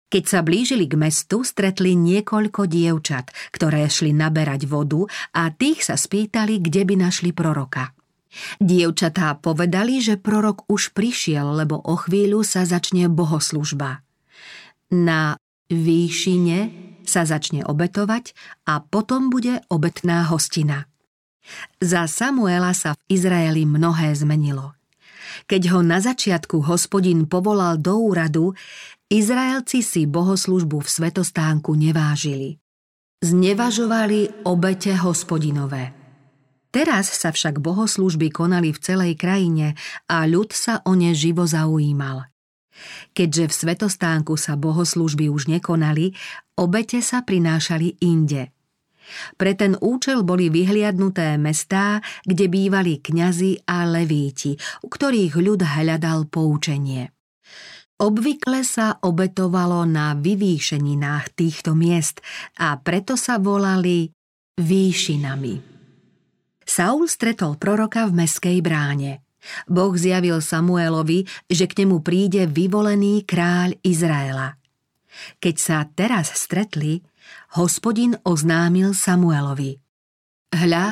Keď 0.07 0.25
sa 0.25 0.41
blížili 0.41 0.87
k 0.87 0.95
mestu, 0.95 1.43
stretli 1.43 1.99
niekoľko 1.99 2.71
dievčat, 2.71 3.35
ktoré 3.51 3.91
šli 3.91 4.15
naberať 4.15 4.71
vodu 4.71 5.03
a 5.35 5.51
tých 5.51 5.83
sa 5.83 5.99
spýtali, 5.99 6.63
kde 6.63 6.87
by 6.87 6.95
našli 6.95 7.35
proroka. 7.35 7.91
Dievčatá 8.63 9.35
povedali, 9.41 9.99
že 9.99 10.21
prorok 10.21 10.69
už 10.71 10.95
prišiel, 10.95 11.59
lebo 11.59 11.83
o 11.83 11.97
chvíľu 11.99 12.47
sa 12.47 12.63
začne 12.63 13.11
bohoslužba. 13.11 14.07
Na 14.95 15.35
výšine 15.67 16.71
sa 17.03 17.27
začne 17.27 17.67
obetovať 17.67 18.37
a 18.71 18.79
potom 18.79 19.27
bude 19.27 19.63
obetná 19.67 20.23
hostina. 20.31 20.87
Za 21.83 22.07
Samuela 22.07 22.75
sa 22.75 22.95
v 22.95 23.01
Izraeli 23.11 23.67
mnohé 23.67 24.15
zmenilo. 24.15 24.76
Keď 25.45 25.77
ho 25.77 25.85
na 25.85 26.01
začiatku 26.01 26.65
hospodin 26.65 27.29
povolal 27.29 27.77
do 27.77 28.01
úradu, 28.01 28.57
Izraelci 29.13 29.85
si 29.85 30.09
bohoslužbu 30.09 30.81
v 30.81 30.89
svetostánku 30.89 31.77
nevážili. 31.77 32.57
Znevažovali 33.21 34.49
obete 34.49 34.97
hospodinové. 34.97 35.93
Teraz 36.73 37.09
sa 37.09 37.33
však 37.33 37.63
bohoslužby 37.63 38.29
konali 38.33 38.73
v 38.73 38.83
celej 38.83 39.13
krajine 39.17 39.79
a 40.11 40.29
ľud 40.29 40.53
sa 40.53 40.85
o 40.85 40.93
ne 40.93 41.17
živo 41.17 41.49
zaujímal. 41.49 42.29
Keďže 43.17 43.45
v 43.49 43.57
svetostánku 43.57 44.37
sa 44.37 44.59
bohoslužby 44.61 45.33
už 45.33 45.49
nekonali, 45.49 46.13
obete 46.61 47.01
sa 47.01 47.25
prinášali 47.25 48.01
inde. 48.05 48.56
Pre 49.39 49.53
ten 49.55 49.79
účel 49.79 50.27
boli 50.27 50.51
vyhliadnuté 50.51 51.39
mestá, 51.39 52.03
kde 52.27 52.51
bývali 52.51 52.99
kňazi 52.99 53.67
a 53.71 53.87
levíti, 53.87 54.59
u 54.83 54.89
ktorých 54.91 55.39
ľud 55.39 55.61
hľadal 55.63 56.27
poučenie. 56.27 57.11
Obvykle 57.97 58.61
sa 58.61 59.01
obetovalo 59.01 59.89
na 59.89 60.13
vyvýšeninách 60.13 61.33
týchto 61.33 61.73
miest 61.73 62.21
a 62.61 62.77
preto 62.77 63.17
sa 63.17 63.41
volali 63.41 64.13
výšinami. 64.61 65.79
Saul 66.67 67.09
stretol 67.09 67.57
proroka 67.57 68.05
v 68.05 68.27
meskej 68.27 68.59
bráne– 68.61 69.23
Boh 69.67 69.95
zjavil 69.95 70.43
Samuelovi, 70.43 71.27
že 71.47 71.71
k 71.71 71.85
nemu 71.85 72.03
príde 72.03 72.47
vyvolený 72.51 73.23
kráľ 73.27 73.79
Izraela. 73.83 74.59
Keď 75.41 75.57
sa 75.57 75.87
teraz 75.89 76.35
stretli, 76.37 77.01
hospodin 77.57 78.19
oznámil 78.27 78.93
Samuelovi. 78.93 79.79
Hľa, 80.53 80.87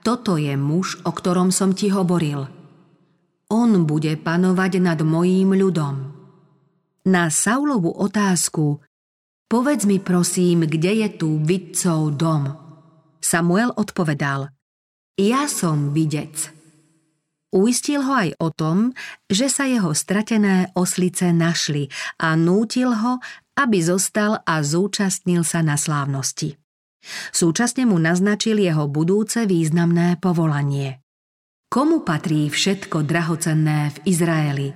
toto 0.00 0.40
je 0.40 0.56
muž, 0.56 1.00
o 1.04 1.10
ktorom 1.12 1.52
som 1.52 1.76
ti 1.76 1.92
hovoril. 1.92 2.48
On 3.50 3.70
bude 3.82 4.14
panovať 4.20 4.78
nad 4.78 4.98
mojím 5.02 5.58
ľudom. 5.58 5.94
Na 7.10 7.32
Saulovu 7.32 7.90
otázku 7.90 8.78
Povedz 9.50 9.82
mi 9.82 9.98
prosím, 9.98 10.70
kde 10.70 11.02
je 11.02 11.08
tu 11.18 11.42
vidcov 11.42 12.14
dom? 12.14 12.54
Samuel 13.18 13.74
odpovedal 13.74 14.54
Ja 15.18 15.50
som 15.50 15.90
videc. 15.90 16.59
Uistil 17.50 18.06
ho 18.06 18.14
aj 18.14 18.30
o 18.38 18.48
tom, 18.54 18.94
že 19.26 19.50
sa 19.50 19.66
jeho 19.66 19.90
stratené 19.90 20.70
oslice 20.78 21.34
našli 21.34 21.90
a 22.22 22.38
nútil 22.38 22.94
ho, 22.94 23.18
aby 23.58 23.82
zostal 23.82 24.38
a 24.46 24.62
zúčastnil 24.62 25.42
sa 25.42 25.58
na 25.58 25.74
slávnosti. 25.74 26.54
Súčasne 27.34 27.90
mu 27.90 27.98
naznačil 27.98 28.60
jeho 28.62 28.86
budúce 28.86 29.50
významné 29.50 30.22
povolanie. 30.22 31.02
Komu 31.66 32.06
patrí 32.06 32.46
všetko 32.46 33.02
drahocenné 33.02 33.94
v 33.94 33.98
Izraeli? 34.06 34.68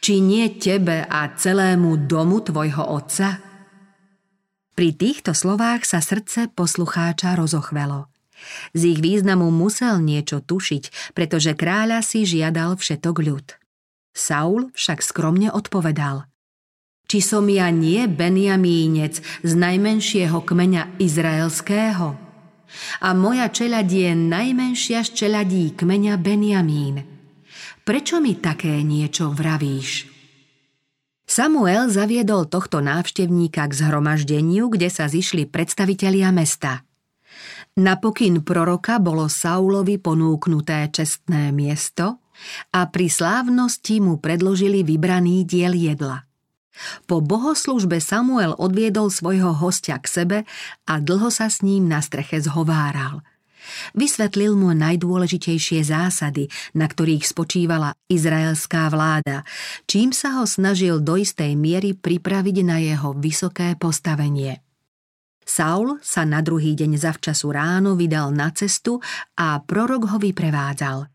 Či 0.00 0.24
nie 0.24 0.56
tebe 0.56 1.04
a 1.04 1.20
celému 1.36 2.08
domu 2.08 2.40
tvojho 2.40 2.84
otca? 2.84 3.40
Pri 4.72 4.96
týchto 4.96 5.36
slovách 5.36 5.84
sa 5.84 6.00
srdce 6.00 6.48
poslucháča 6.48 7.36
rozochvelo. 7.36 8.08
Z 8.72 8.82
ich 8.96 9.00
významu 9.00 9.48
musel 9.52 10.00
niečo 10.00 10.40
tušiť, 10.40 11.14
pretože 11.14 11.56
kráľa 11.58 12.00
si 12.04 12.24
žiadal 12.24 12.76
všetok 12.78 13.16
ľud. 13.20 13.46
Saul 14.10 14.74
však 14.74 15.00
skromne 15.00 15.48
odpovedal. 15.54 16.26
Či 17.10 17.18
som 17.26 17.46
ja 17.50 17.74
nie 17.74 18.06
Benjamínec 18.06 19.18
z 19.42 19.52
najmenšieho 19.58 20.46
kmeňa 20.46 21.02
izraelského? 21.02 22.14
A 23.02 23.08
moja 23.18 23.50
čeladie 23.50 24.14
je 24.14 24.14
najmenšia 24.14 25.02
z 25.02 25.10
čeladí 25.18 25.74
kmeňa 25.74 26.14
Benjamín. 26.22 27.02
Prečo 27.82 28.22
mi 28.22 28.38
také 28.38 28.86
niečo 28.86 29.34
vravíš? 29.34 30.06
Samuel 31.26 31.90
zaviedol 31.90 32.46
tohto 32.46 32.82
návštevníka 32.82 33.66
k 33.66 33.72
zhromaždeniu, 33.74 34.70
kde 34.70 34.90
sa 34.90 35.06
zišli 35.06 35.46
predstavitelia 35.46 36.30
mesta. 36.34 36.86
Na 37.78 37.94
pokyn 37.94 38.42
proroka 38.42 38.98
bolo 38.98 39.30
Saulovi 39.30 40.02
ponúknuté 40.02 40.90
čestné 40.90 41.54
miesto 41.54 42.18
a 42.74 42.90
pri 42.90 43.06
slávnosti 43.06 44.02
mu 44.02 44.18
predložili 44.18 44.82
vybraný 44.82 45.46
diel 45.46 45.76
jedla. 45.78 46.26
Po 47.04 47.20
bohoslužbe 47.20 48.00
Samuel 48.00 48.56
odviedol 48.56 49.12
svojho 49.12 49.52
hostia 49.52 50.00
k 50.00 50.06
sebe 50.08 50.38
a 50.88 50.94
dlho 50.98 51.28
sa 51.28 51.52
s 51.52 51.60
ním 51.60 51.86
na 51.86 52.00
streche 52.00 52.40
zhováral– 52.40 53.20
Vysvetlil 53.92 54.56
mu 54.56 54.72
najdôležitejšie 54.74 55.84
zásady, 55.84 56.48
na 56.74 56.88
ktorých 56.88 57.24
spočívala 57.24 57.94
izraelská 58.08 58.88
vláda, 58.88 59.46
čím 59.86 60.10
sa 60.10 60.40
ho 60.40 60.44
snažil 60.48 61.00
do 61.00 61.20
istej 61.20 61.54
miery 61.54 61.94
pripraviť 61.94 62.56
na 62.64 62.80
jeho 62.80 63.14
vysoké 63.16 63.76
postavenie. 63.76 64.64
Saul 65.44 65.98
sa 66.04 66.22
na 66.28 66.44
druhý 66.44 66.78
deň 66.78 67.00
zavčasu 67.00 67.50
ráno 67.50 67.98
vydal 67.98 68.30
na 68.30 68.52
cestu 68.54 69.02
a 69.34 69.58
prorok 69.60 70.14
ho 70.14 70.18
vyprevádzal. 70.20 71.10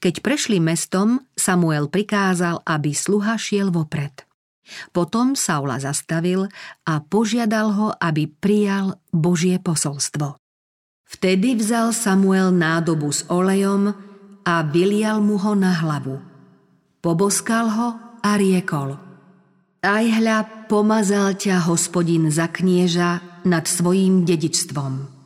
Keď 0.00 0.14
prešli 0.24 0.58
mestom, 0.62 1.20
Samuel 1.36 1.92
prikázal, 1.92 2.64
aby 2.64 2.96
sluha 2.96 3.36
šiel 3.36 3.68
vopred. 3.68 4.24
Potom 4.92 5.32
Saula 5.32 5.80
zastavil 5.80 6.48
a 6.84 7.00
požiadal 7.00 7.72
ho, 7.72 7.88
aby 7.96 8.28
prijal 8.28 9.00
Božie 9.08 9.56
posolstvo. 9.56 10.36
Vtedy 11.08 11.56
vzal 11.56 11.96
Samuel 11.96 12.52
nádobu 12.52 13.08
s 13.08 13.24
olejom 13.32 13.96
a 14.44 14.54
vylial 14.64 15.24
mu 15.24 15.40
ho 15.40 15.56
na 15.56 15.72
hlavu. 15.72 16.20
Poboskal 17.00 17.66
ho 17.72 17.88
a 18.20 18.30
riekol. 18.36 19.00
Aj 19.80 20.04
hľa 20.04 20.68
pomazal 20.68 21.38
ťa 21.38 21.64
hospodin 21.64 22.28
za 22.28 22.50
knieža 22.52 23.37
nad 23.48 23.64
svojím 23.64 24.28
dedičstvom. 24.28 25.16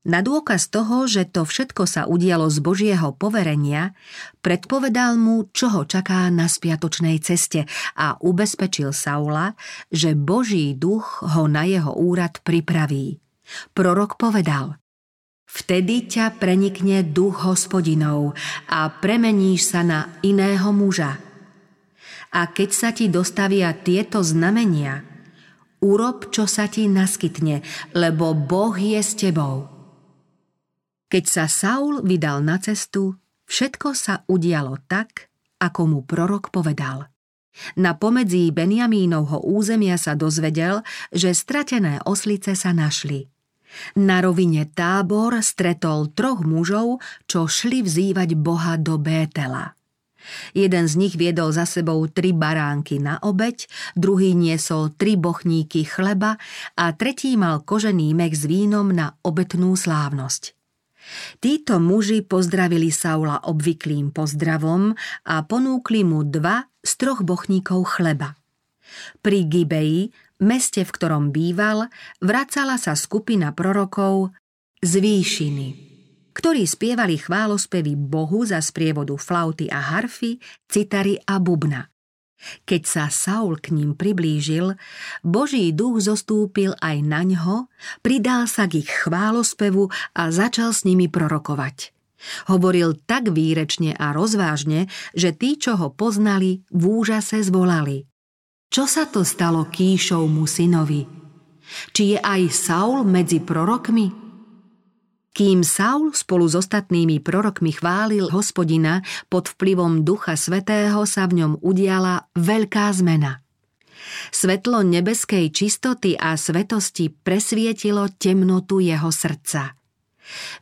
Na 0.00 0.24
dôkaz 0.24 0.72
toho, 0.72 1.04
že 1.04 1.28
to 1.28 1.44
všetko 1.44 1.84
sa 1.84 2.08
udialo 2.08 2.48
z 2.48 2.58
Božieho 2.64 3.12
poverenia, 3.12 3.92
predpovedal 4.40 5.20
mu, 5.20 5.44
čo 5.52 5.68
ho 5.68 5.82
čaká 5.84 6.28
na 6.32 6.48
spiatočnej 6.48 7.20
ceste 7.20 7.68
a 7.96 8.16
ubezpečil 8.16 8.96
Saula, 8.96 9.52
že 9.92 10.16
Boží 10.16 10.72
duch 10.72 11.20
ho 11.20 11.44
na 11.44 11.68
jeho 11.68 11.92
úrad 11.92 12.40
pripraví. 12.40 13.20
Prorok 13.76 14.16
povedal– 14.16 14.76
Vtedy 15.50 16.06
ťa 16.06 16.38
prenikne 16.38 17.02
duch 17.02 17.42
hospodinov 17.42 18.38
a 18.70 18.86
premeníš 18.86 19.74
sa 19.74 19.82
na 19.82 20.06
iného 20.22 20.70
muža. 20.70 21.18
A 22.30 22.46
keď 22.46 22.70
sa 22.70 22.88
ti 22.94 23.10
dostavia 23.10 23.74
tieto 23.74 24.22
znamenia, 24.22 25.09
urob, 25.80 26.32
čo 26.32 26.44
sa 26.48 26.68
ti 26.68 26.86
naskytne, 26.86 27.64
lebo 27.96 28.32
Boh 28.32 28.76
je 28.76 29.00
s 29.00 29.16
tebou. 29.18 29.68
Keď 31.10 31.24
sa 31.26 31.44
Saul 31.50 32.06
vydal 32.06 32.46
na 32.46 32.62
cestu, 32.62 33.18
všetko 33.50 33.88
sa 33.96 34.22
udialo 34.30 34.78
tak, 34.86 35.32
ako 35.58 35.80
mu 35.90 36.00
prorok 36.06 36.54
povedal. 36.54 37.10
Na 37.74 37.98
pomedzí 37.98 38.48
Benjamínovho 38.54 39.42
územia 39.42 39.98
sa 39.98 40.14
dozvedel, 40.14 40.86
že 41.10 41.34
stratené 41.34 41.98
oslice 42.06 42.54
sa 42.54 42.70
našli– 42.70 43.26
na 43.94 44.18
rovine 44.22 44.66
tábor 44.66 45.38
stretol 45.42 46.10
troch 46.10 46.42
mužov, 46.42 46.98
čo 47.30 47.46
šli 47.46 47.86
vzývať 47.86 48.34
Boha 48.34 48.74
do 48.74 48.98
Bétela. 48.98 49.74
Jeden 50.52 50.84
z 50.88 50.94
nich 50.96 51.14
viedol 51.16 51.52
za 51.52 51.64
sebou 51.64 52.04
tri 52.08 52.30
baránky 52.36 53.00
na 53.00 53.18
obeď, 53.20 53.66
druhý 53.96 54.36
niesol 54.36 54.92
tri 54.94 55.16
bochníky 55.16 55.84
chleba 55.84 56.36
a 56.76 56.84
tretí 56.92 57.34
mal 57.34 57.64
kožený 57.64 58.12
mech 58.14 58.36
s 58.36 58.44
vínom 58.44 58.88
na 58.92 59.16
obetnú 59.24 59.74
slávnosť. 59.74 60.56
Títo 61.40 61.82
muži 61.82 62.22
pozdravili 62.22 62.92
Saula 62.92 63.42
obvyklým 63.42 64.14
pozdravom 64.14 64.94
a 65.26 65.34
ponúkli 65.42 66.06
mu 66.06 66.22
dva 66.22 66.68
z 66.84 66.92
troch 67.00 67.24
bochníkov 67.24 67.98
chleba. 67.98 68.36
Pri 69.24 69.48
Gibeji 69.48 70.12
meste, 70.44 70.84
v 70.84 70.90
ktorom 70.90 71.34
býval, 71.34 71.88
vracala 72.20 72.76
sa 72.76 72.94
skupina 72.94 73.52
prorokov 73.56 74.34
z 74.80 74.92
výšiny, 75.00 75.89
ktorí 76.32 76.66
spievali 76.66 77.18
chválospevy 77.18 77.94
Bohu 77.98 78.46
za 78.46 78.62
sprievodu 78.62 79.14
flauty 79.18 79.66
a 79.70 79.80
harfy, 79.80 80.38
citary 80.70 81.18
a 81.26 81.38
bubna. 81.42 81.90
Keď 82.64 82.82
sa 82.88 83.04
Saul 83.12 83.60
k 83.60 83.76
ním 83.76 83.92
priblížil, 83.92 84.72
Boží 85.20 85.76
duch 85.76 86.00
zostúpil 86.00 86.72
aj 86.80 86.96
na 87.04 87.20
ňo, 87.20 87.68
pridal 88.00 88.48
sa 88.48 88.64
k 88.64 88.80
ich 88.80 88.88
chválospevu 88.88 89.92
a 90.16 90.22
začal 90.32 90.72
s 90.72 90.88
nimi 90.88 91.12
prorokovať. 91.12 91.92
Hovoril 92.48 93.00
tak 93.08 93.32
výrečne 93.32 93.96
a 93.96 94.12
rozvážne, 94.12 94.88
že 95.16 95.32
tí, 95.32 95.56
čo 95.56 95.76
ho 95.76 95.88
poznali, 95.92 96.64
v 96.72 96.82
úžase 97.00 97.40
zvolali. 97.44 98.08
Čo 98.70 98.84
sa 98.88 99.08
to 99.08 99.24
stalo 99.24 99.68
Kíšovmu 99.68 100.44
synovi? 100.44 101.02
Či 101.92 102.16
je 102.16 102.18
aj 102.20 102.42
Saul 102.52 103.04
medzi 103.04 103.40
prorokmi? 103.40 104.29
Kým 105.30 105.62
Saul 105.62 106.10
spolu 106.10 106.50
s 106.50 106.58
ostatnými 106.58 107.22
prorokmi 107.22 107.70
chválil 107.70 108.26
hospodina, 108.34 108.98
pod 109.30 109.46
vplyvom 109.54 110.02
Ducha 110.02 110.34
Svetého 110.34 111.06
sa 111.06 111.30
v 111.30 111.42
ňom 111.44 111.52
udiala 111.62 112.26
veľká 112.34 112.90
zmena. 112.90 113.38
Svetlo 114.34 114.82
nebeskej 114.82 115.54
čistoty 115.54 116.18
a 116.18 116.34
svetosti 116.34 117.14
presvietilo 117.14 118.10
temnotu 118.18 118.82
jeho 118.82 119.12
srdca. 119.14 119.78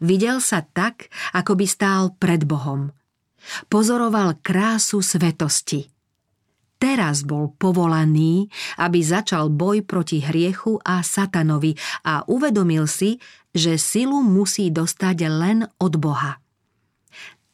Videl 0.04 0.44
sa 0.44 0.61
tak, 0.61 1.09
ako 1.33 1.52
by 1.57 1.66
stál 1.68 2.02
pred 2.16 2.44
Bohom. 2.44 2.92
Pozoroval 3.72 4.44
krásu 4.44 5.00
svetosti– 5.00 5.88
teraz 6.78 7.26
bol 7.26 7.52
povolaný, 7.58 8.48
aby 8.78 9.02
začal 9.02 9.50
boj 9.50 9.84
proti 9.84 10.22
hriechu 10.22 10.78
a 10.82 11.02
satanovi 11.02 11.74
a 12.06 12.24
uvedomil 12.24 12.86
si, 12.86 13.18
že 13.52 13.76
silu 13.76 14.22
musí 14.22 14.70
dostať 14.70 15.18
len 15.28 15.58
od 15.82 15.94
Boha. 15.98 16.38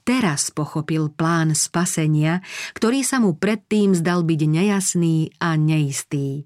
Teraz 0.05 0.53
pochopil 0.53 1.09
plán 1.09 1.57
spasenia, 1.57 2.45
ktorý 2.77 3.01
sa 3.01 3.25
mu 3.25 3.33
predtým 3.33 3.97
zdal 3.97 4.21
byť 4.21 4.41
nejasný 4.45 5.33
a 5.41 5.57
neistý. 5.57 6.45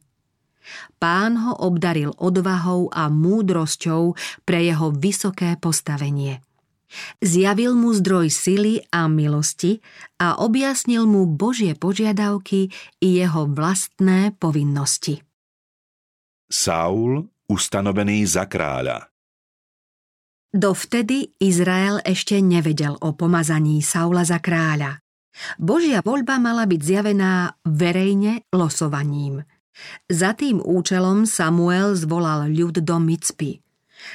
Pán 1.02 1.34
ho 1.42 1.58
obdaril 1.58 2.14
odvahou 2.14 2.86
a 2.94 3.10
múdrosťou 3.10 4.14
pre 4.46 4.62
jeho 4.62 4.94
vysoké 4.94 5.58
postavenie– 5.58 6.38
Zjavil 7.20 7.76
mu 7.76 7.92
zdroj 7.92 8.32
sily 8.32 8.80
a 8.88 9.06
milosti 9.06 9.84
a 10.18 10.40
objasnil 10.40 11.04
mu 11.04 11.28
Božie 11.28 11.76
požiadavky 11.76 12.72
i 13.04 13.08
jeho 13.20 13.44
vlastné 13.48 14.32
povinnosti. 14.40 15.20
Saul 16.48 17.28
ustanovený 17.48 18.24
za 18.24 18.48
kráľa. 18.48 19.12
Dovtedy 20.48 21.36
Izrael 21.44 22.00
ešte 22.08 22.40
nevedel 22.40 22.96
o 23.04 23.12
pomazaní 23.12 23.84
Saula 23.84 24.24
za 24.24 24.40
kráľa. 24.40 25.04
Božia 25.60 26.00
voľba 26.00 26.40
mala 26.40 26.64
byť 26.64 26.80
zjavená 26.80 27.52
verejne 27.68 28.48
losovaním. 28.48 29.44
Za 30.08 30.34
tým 30.34 30.58
účelom 30.58 31.28
Samuel 31.28 31.94
zvolal 31.94 32.48
ľud 32.50 32.80
do 32.80 32.96
Micpy. 32.96 33.60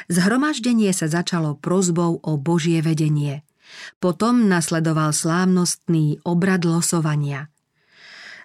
Zhromaždenie 0.07 0.91
sa 0.91 1.07
začalo 1.11 1.55
prozbou 1.59 2.19
o 2.23 2.39
Božie 2.39 2.79
vedenie. 2.79 3.43
Potom 3.97 4.47
nasledoval 4.47 5.11
slávnostný 5.15 6.21
obrad 6.23 6.63
losovania. 6.63 7.49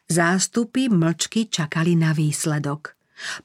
Zástupy 0.08 0.88
mlčky 0.88 1.52
čakali 1.52 1.92
na 1.92 2.16
výsledok. 2.16 2.96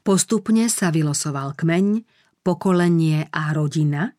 Postupne 0.06 0.72
sa 0.72 0.94
vylosoval 0.94 1.58
kmeň, 1.60 2.08
pokolenie 2.46 3.28
a 3.34 3.52
rodina 3.52 4.16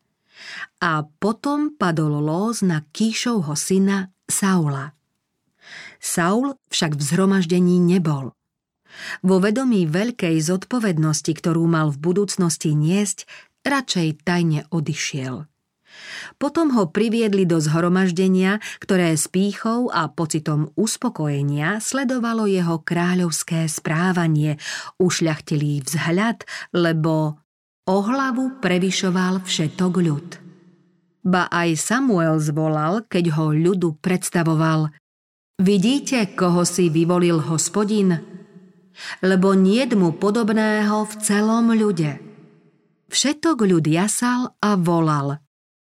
a 0.83 1.07
potom 1.07 1.73
padol 1.73 2.19
lós 2.21 2.59
na 2.61 2.83
Kíšovho 2.83 3.55
syna 3.55 4.11
Saula. 4.27 4.93
Saul 5.97 6.59
však 6.69 6.93
v 6.93 7.01
zhromaždení 7.01 7.81
nebol. 7.81 8.35
Vo 9.25 9.41
vedomí 9.41 9.89
veľkej 9.89 10.39
zodpovednosti, 10.39 11.31
ktorú 11.33 11.65
mal 11.67 11.91
v 11.91 11.97
budúcnosti 11.99 12.77
niesť, 12.77 13.27
radšej 13.65 14.23
tajne 14.23 14.69
odišiel. 14.69 15.49
Potom 16.35 16.75
ho 16.75 16.91
priviedli 16.91 17.47
do 17.47 17.59
zhromaždenia, 17.63 18.59
ktoré 18.83 19.15
s 19.15 19.31
pýchou 19.31 19.87
a 19.91 20.11
pocitom 20.11 20.71
uspokojenia 20.75 21.79
sledovalo 21.79 22.45
jeho 22.45 22.83
kráľovské 22.83 23.65
správanie, 23.71 24.59
ušľachtilý 24.99 25.87
vzhľad, 25.87 26.43
lebo 26.75 27.39
o 27.87 27.97
prevyšoval 28.59 29.45
všetok 29.47 29.93
ľud. 30.03 30.27
Ba 31.25 31.49
aj 31.49 31.79
Samuel 31.79 32.37
zvolal, 32.37 33.01
keď 33.09 33.33
ho 33.33 33.49
ľudu 33.49 33.97
predstavoval 33.97 34.93
Vidíte, 35.55 36.35
koho 36.35 36.67
si 36.67 36.91
vyvolil 36.91 37.39
hospodin? 37.39 38.19
Lebo 39.23 39.55
niet 39.55 39.95
mu 39.95 40.11
podobného 40.11 41.07
v 41.07 41.13
celom 41.23 41.71
ľude. 41.71 42.24
Všetok 43.09 43.57
ľud 43.65 43.85
jasal 43.87 44.53
a 44.59 44.75
volal– 44.75 45.37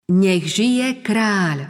nech 0.09 0.49
žije 0.49 1.05
kráľ. 1.05 1.69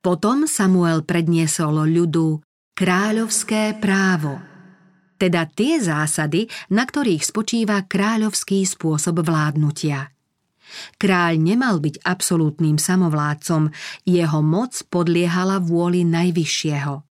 Potom 0.00 0.48
Samuel 0.48 1.04
predniesol 1.04 1.84
ľudu 1.84 2.40
kráľovské 2.72 3.76
právo, 3.76 4.40
teda 5.20 5.44
tie 5.46 5.78
zásady, 5.78 6.48
na 6.72 6.88
ktorých 6.88 7.22
spočíva 7.22 7.84
kráľovský 7.84 8.64
spôsob 8.64 9.22
vládnutia. 9.22 10.08
Kráľ 10.96 11.36
nemal 11.36 11.84
byť 11.84 12.00
absolútnym 12.00 12.80
samovládcom, 12.80 13.68
jeho 14.08 14.40
moc 14.40 14.72
podliehala 14.88 15.60
vôli 15.60 16.08
Najvyššieho. 16.08 17.11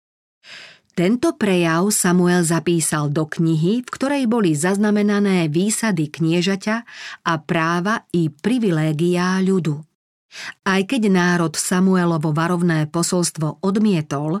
Tento 0.96 1.36
prejav 1.36 1.92
Samuel 1.92 2.40
zapísal 2.40 3.12
do 3.12 3.28
knihy, 3.28 3.84
v 3.84 3.88
ktorej 3.92 4.24
boli 4.24 4.56
zaznamenané 4.56 5.44
výsady 5.52 6.08
kniežaťa 6.08 6.76
a 7.20 7.32
práva 7.36 8.08
i 8.16 8.32
privilégiá 8.32 9.36
ľudu. 9.44 9.76
Aj 10.64 10.80
keď 10.88 11.12
národ 11.12 11.52
Samuelovo 11.52 12.32
varovné 12.32 12.88
posolstvo 12.88 13.60
odmietol, 13.60 14.40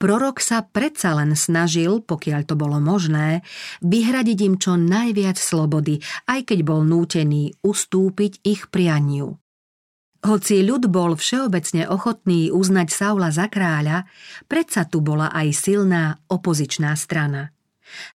prorok 0.00 0.40
sa 0.40 0.64
predsa 0.64 1.20
len 1.20 1.36
snažil, 1.36 2.00
pokiaľ 2.00 2.48
to 2.48 2.56
bolo 2.56 2.80
možné, 2.80 3.44
vyhradiť 3.84 4.38
im 4.40 4.56
čo 4.56 4.80
najviac 4.80 5.36
slobody, 5.36 6.00
aj 6.24 6.48
keď 6.48 6.64
bol 6.64 6.80
nútený 6.80 7.60
ustúpiť 7.60 8.40
ich 8.40 8.72
prianiu. 8.72 9.36
Hoci 10.24 10.64
ľud 10.64 10.88
bol 10.88 11.20
všeobecne 11.20 11.84
ochotný 11.84 12.48
uznať 12.48 12.88
Saula 12.88 13.28
za 13.28 13.44
kráľa, 13.52 14.08
predsa 14.48 14.88
tu 14.88 15.04
bola 15.04 15.28
aj 15.28 15.52
silná 15.52 16.16
opozičná 16.32 16.96
strana. 16.96 17.52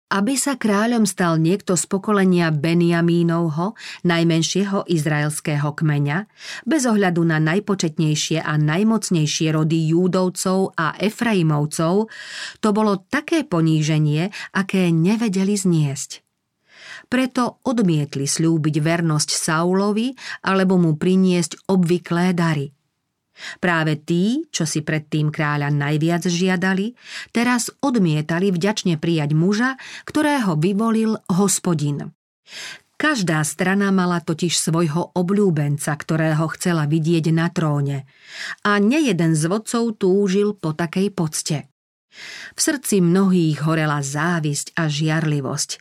Aby 0.10 0.34
sa 0.34 0.58
kráľom 0.58 1.06
stal 1.06 1.38
niekto 1.38 1.78
z 1.78 1.86
pokolenia 1.86 2.50
Beniamínovho, 2.50 3.78
najmenšieho 4.10 4.89
izraelského 4.89 5.69
kmeňa, 5.69 6.26
bez 6.65 6.89
ohľadu 6.89 7.22
na 7.30 7.38
najpočetnejšie 7.38 8.41
a 8.41 8.58
najmocnejšie 8.58 9.54
rody 9.54 9.93
Júdovcov 9.93 10.74
a 10.82 10.98
Efraimovcov, 10.98 12.10
to 12.58 12.69
bolo 12.74 13.06
také 13.06 13.45
poníženie, 13.45 14.34
aké 14.58 14.89
nevedeli 14.89 15.54
zniesť 15.54 16.26
preto 17.10 17.60
odmietli 17.65 18.30
slúbiť 18.30 18.76
vernosť 18.80 19.30
Saulovi 19.34 20.13
alebo 20.45 20.78
mu 20.78 20.95
priniesť 20.95 21.67
obvyklé 21.67 22.38
dary. 22.38 22.69
Práve 23.58 23.95
tí, 23.95 24.45
čo 24.52 24.67
si 24.67 24.84
predtým 24.84 25.32
kráľa 25.32 25.72
najviac 25.72 26.28
žiadali, 26.28 26.93
teraz 27.32 27.72
odmietali 27.80 28.52
vďačne 28.52 29.00
prijať 29.00 29.32
muža, 29.32 29.80
ktorého 30.04 30.60
vyvolil 30.60 31.15
hospodin. 31.32 32.12
Každá 33.00 33.39
strana 33.48 33.95
mala 33.95 34.19
totiž 34.19 34.60
svojho 34.60 35.15
obľúbenca, 35.15 35.95
ktorého 35.95 36.52
chcela 36.52 36.84
vidieť 36.84 37.32
na 37.32 37.48
tróne. 37.48 38.04
A 38.67 38.76
nejeden 38.76 39.39
z 39.39 39.48
vodcov 39.48 39.95
túžil 39.95 40.52
po 40.52 40.76
takej 40.76 41.08
pocte. 41.15 41.72
V 42.52 42.60
srdci 42.60 43.00
mnohých 43.00 43.63
horela 43.63 44.04
závisť 44.04 44.76
a 44.76 44.91
žiarlivosť. 44.91 45.80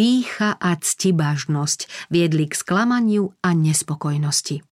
Pícha 0.00 0.56
a 0.56 0.80
ctibažnosť 0.80 2.08
viedli 2.08 2.48
k 2.48 2.56
sklamaniu 2.56 3.36
a 3.44 3.52
nespokojnosti. 3.52 4.64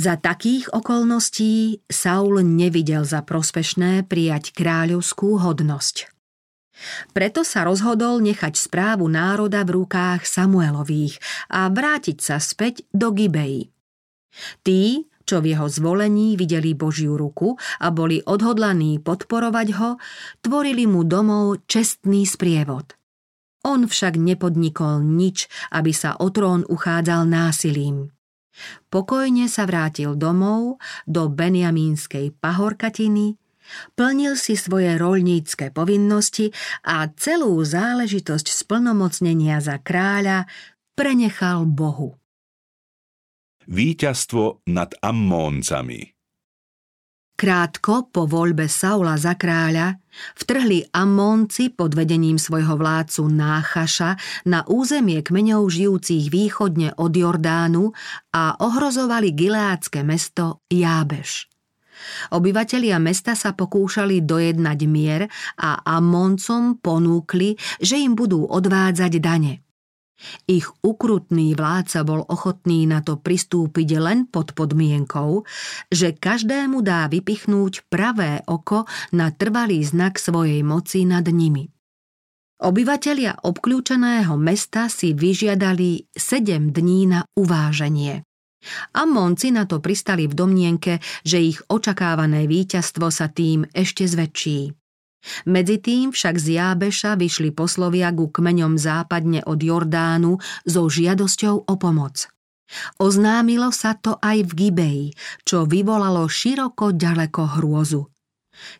Za 0.00 0.16
takých 0.16 0.72
okolností 0.72 1.84
Saul 1.84 2.40
nevidel 2.40 3.04
za 3.04 3.20
prospešné 3.20 4.08
prijať 4.08 4.56
kráľovskú 4.56 5.36
hodnosť. 5.36 6.08
Preto 7.12 7.44
sa 7.44 7.68
rozhodol 7.68 8.24
nechať 8.24 8.56
správu 8.56 9.04
národa 9.04 9.68
v 9.68 9.84
rukách 9.84 10.24
Samuelových 10.24 11.20
a 11.52 11.68
vrátiť 11.68 12.16
sa 12.24 12.40
späť 12.40 12.88
do 12.88 13.12
Gibei. 13.12 13.68
Tí, 14.64 15.12
čo 15.28 15.44
v 15.44 15.52
jeho 15.52 15.68
zvolení 15.68 16.40
videli 16.40 16.72
Božiu 16.72 17.20
ruku 17.20 17.60
a 17.84 17.92
boli 17.92 18.24
odhodlaní 18.24 18.96
podporovať 18.96 19.68
ho, 19.76 20.00
tvorili 20.40 20.88
mu 20.88 21.04
domov 21.04 21.68
čestný 21.68 22.24
sprievod. 22.24 22.96
On 23.62 23.86
však 23.86 24.18
nepodnikol 24.18 25.06
nič, 25.06 25.46
aby 25.70 25.94
sa 25.94 26.18
o 26.18 26.28
trón 26.34 26.66
uchádzal 26.66 27.30
násilím. 27.30 28.10
Pokojne 28.92 29.48
sa 29.48 29.64
vrátil 29.64 30.12
domov 30.18 30.82
do 31.08 31.30
Benjamínskej 31.32 32.36
pahorkatiny, 32.36 33.40
plnil 33.96 34.36
si 34.36 34.58
svoje 34.58 35.00
roľnícke 35.00 35.72
povinnosti 35.72 36.52
a 36.84 37.08
celú 37.16 37.56
záležitosť 37.64 38.46
splnomocnenia 38.52 39.62
za 39.64 39.80
kráľa 39.80 40.44
prenechal 40.92 41.64
Bohu. 41.64 42.20
Výťazstvo 43.64 44.66
nad 44.68 44.90
Ammóncami 45.00 46.11
Krátko 47.42 48.06
po 48.14 48.30
voľbe 48.30 48.70
Saula 48.70 49.18
za 49.18 49.34
kráľa 49.34 49.98
vtrhli 50.38 50.94
Ammónci 50.94 51.74
pod 51.74 51.90
vedením 51.98 52.38
svojho 52.38 52.78
vládcu 52.78 53.26
Náchaša 53.26 54.14
na 54.46 54.62
územie 54.70 55.26
kmeňov 55.26 55.66
žijúcich 55.66 56.30
východne 56.30 56.94
od 56.94 57.10
Jordánu 57.10 57.90
a 58.30 58.62
ohrozovali 58.62 59.34
gileácké 59.34 60.06
mesto 60.06 60.62
Jábeš. 60.70 61.50
Obyvatelia 62.30 63.02
mesta 63.02 63.34
sa 63.34 63.58
pokúšali 63.58 64.22
dojednať 64.22 64.78
mier 64.86 65.26
a 65.58 65.82
Ammóncom 65.82 66.78
ponúkli, 66.78 67.58
že 67.82 67.98
im 67.98 68.14
budú 68.14 68.46
odvádzať 68.46 69.18
dane. 69.18 69.66
Ich 70.46 70.70
ukrutný 70.82 71.54
vládca 71.54 72.02
bol 72.06 72.22
ochotný 72.26 72.86
na 72.86 73.02
to 73.02 73.18
pristúpiť 73.18 73.88
len 73.98 74.26
pod 74.26 74.54
podmienkou, 74.54 75.44
že 75.90 76.14
každému 76.14 76.82
dá 76.82 77.06
vypichnúť 77.10 77.86
pravé 77.90 78.42
oko 78.46 78.84
na 79.14 79.30
trvalý 79.30 79.82
znak 79.82 80.18
svojej 80.18 80.62
moci 80.66 81.04
nad 81.06 81.26
nimi. 81.26 81.68
Obyvatelia 82.62 83.34
obklúčeného 83.42 84.38
mesta 84.38 84.86
si 84.86 85.10
vyžiadali 85.18 86.06
7 86.14 86.70
dní 86.70 87.10
na 87.10 87.26
uváženie. 87.34 88.22
Amonci 88.94 89.50
na 89.50 89.66
to 89.66 89.82
pristali 89.82 90.30
v 90.30 90.38
domnienke, 90.38 91.02
že 91.26 91.42
ich 91.42 91.58
očakávané 91.66 92.46
víťazstvo 92.46 93.10
sa 93.10 93.26
tým 93.26 93.66
ešte 93.74 94.06
zväčší. 94.06 94.81
Medzi 95.46 95.78
tým 95.78 96.10
však 96.10 96.34
z 96.38 96.58
Jábeša 96.58 97.14
vyšli 97.14 97.54
poslovia 97.54 98.10
ku 98.10 98.30
kmeňom 98.30 98.74
západne 98.74 99.46
od 99.46 99.58
Jordánu 99.62 100.38
so 100.66 100.86
žiadosťou 100.90 101.70
o 101.70 101.74
pomoc. 101.78 102.26
Oznámilo 102.98 103.68
sa 103.70 103.94
to 103.94 104.16
aj 104.18 104.48
v 104.48 104.52
Gibeji, 104.56 105.06
čo 105.44 105.68
vyvolalo 105.68 106.24
široko 106.24 106.96
ďaleko 106.96 107.60
hrôzu. 107.60 108.02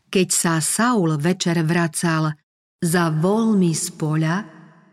Keď 0.09 0.29
sa 0.33 0.55
Saul 0.61 1.17
večer 1.21 1.61
vracal 1.65 2.33
za 2.81 3.05
voľmi 3.13 3.73
z 3.73 3.87
poľa, 3.95 4.37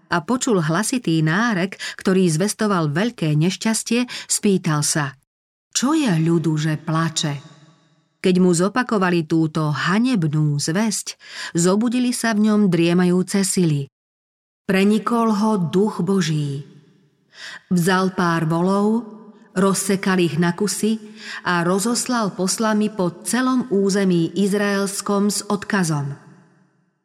a 0.09 0.25
počul 0.25 0.57
hlasitý 0.57 1.21
nárek, 1.21 1.77
ktorý 2.01 2.25
zvestoval 2.33 2.89
veľké 2.89 3.29
nešťastie, 3.37 4.09
spýtal 4.25 4.81
sa, 4.81 5.13
čo 5.69 5.93
je 5.93 6.09
ľudu, 6.09 6.57
že 6.57 6.81
plače? 6.81 7.58
Keď 8.19 8.35
mu 8.43 8.51
zopakovali 8.51 9.23
túto 9.23 9.71
hanebnú 9.71 10.59
zväzť, 10.59 11.15
zobudili 11.55 12.11
sa 12.11 12.35
v 12.35 12.51
ňom 12.51 12.67
driemajúce 12.67 13.47
sily. 13.47 13.87
Prenikol 14.67 15.31
ho 15.31 15.55
duch 15.71 16.03
Boží. 16.03 16.67
Vzal 17.71 18.11
pár 18.19 18.43
volov, 18.43 19.07
rozsekal 19.55 20.19
ich 20.19 20.35
na 20.35 20.51
kusy 20.51 20.99
a 21.47 21.63
rozoslal 21.63 22.35
poslami 22.35 22.91
po 22.91 23.23
celom 23.23 23.71
území 23.71 24.35
izraelskom 24.35 25.31
s 25.31 25.39
odkazom. 25.47 26.19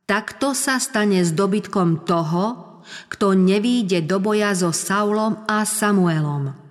Takto 0.05 0.53
sa 0.53 0.83
stane 0.83 1.23
s 1.23 1.31
dobytkom 1.31 2.05
toho, 2.05 2.77
kto 3.09 3.33
nevíde 3.33 4.05
do 4.05 4.21
boja 4.21 4.53
so 4.53 4.75
Saulom 4.75 5.47
a 5.49 5.65
Samuelom. 5.65 6.64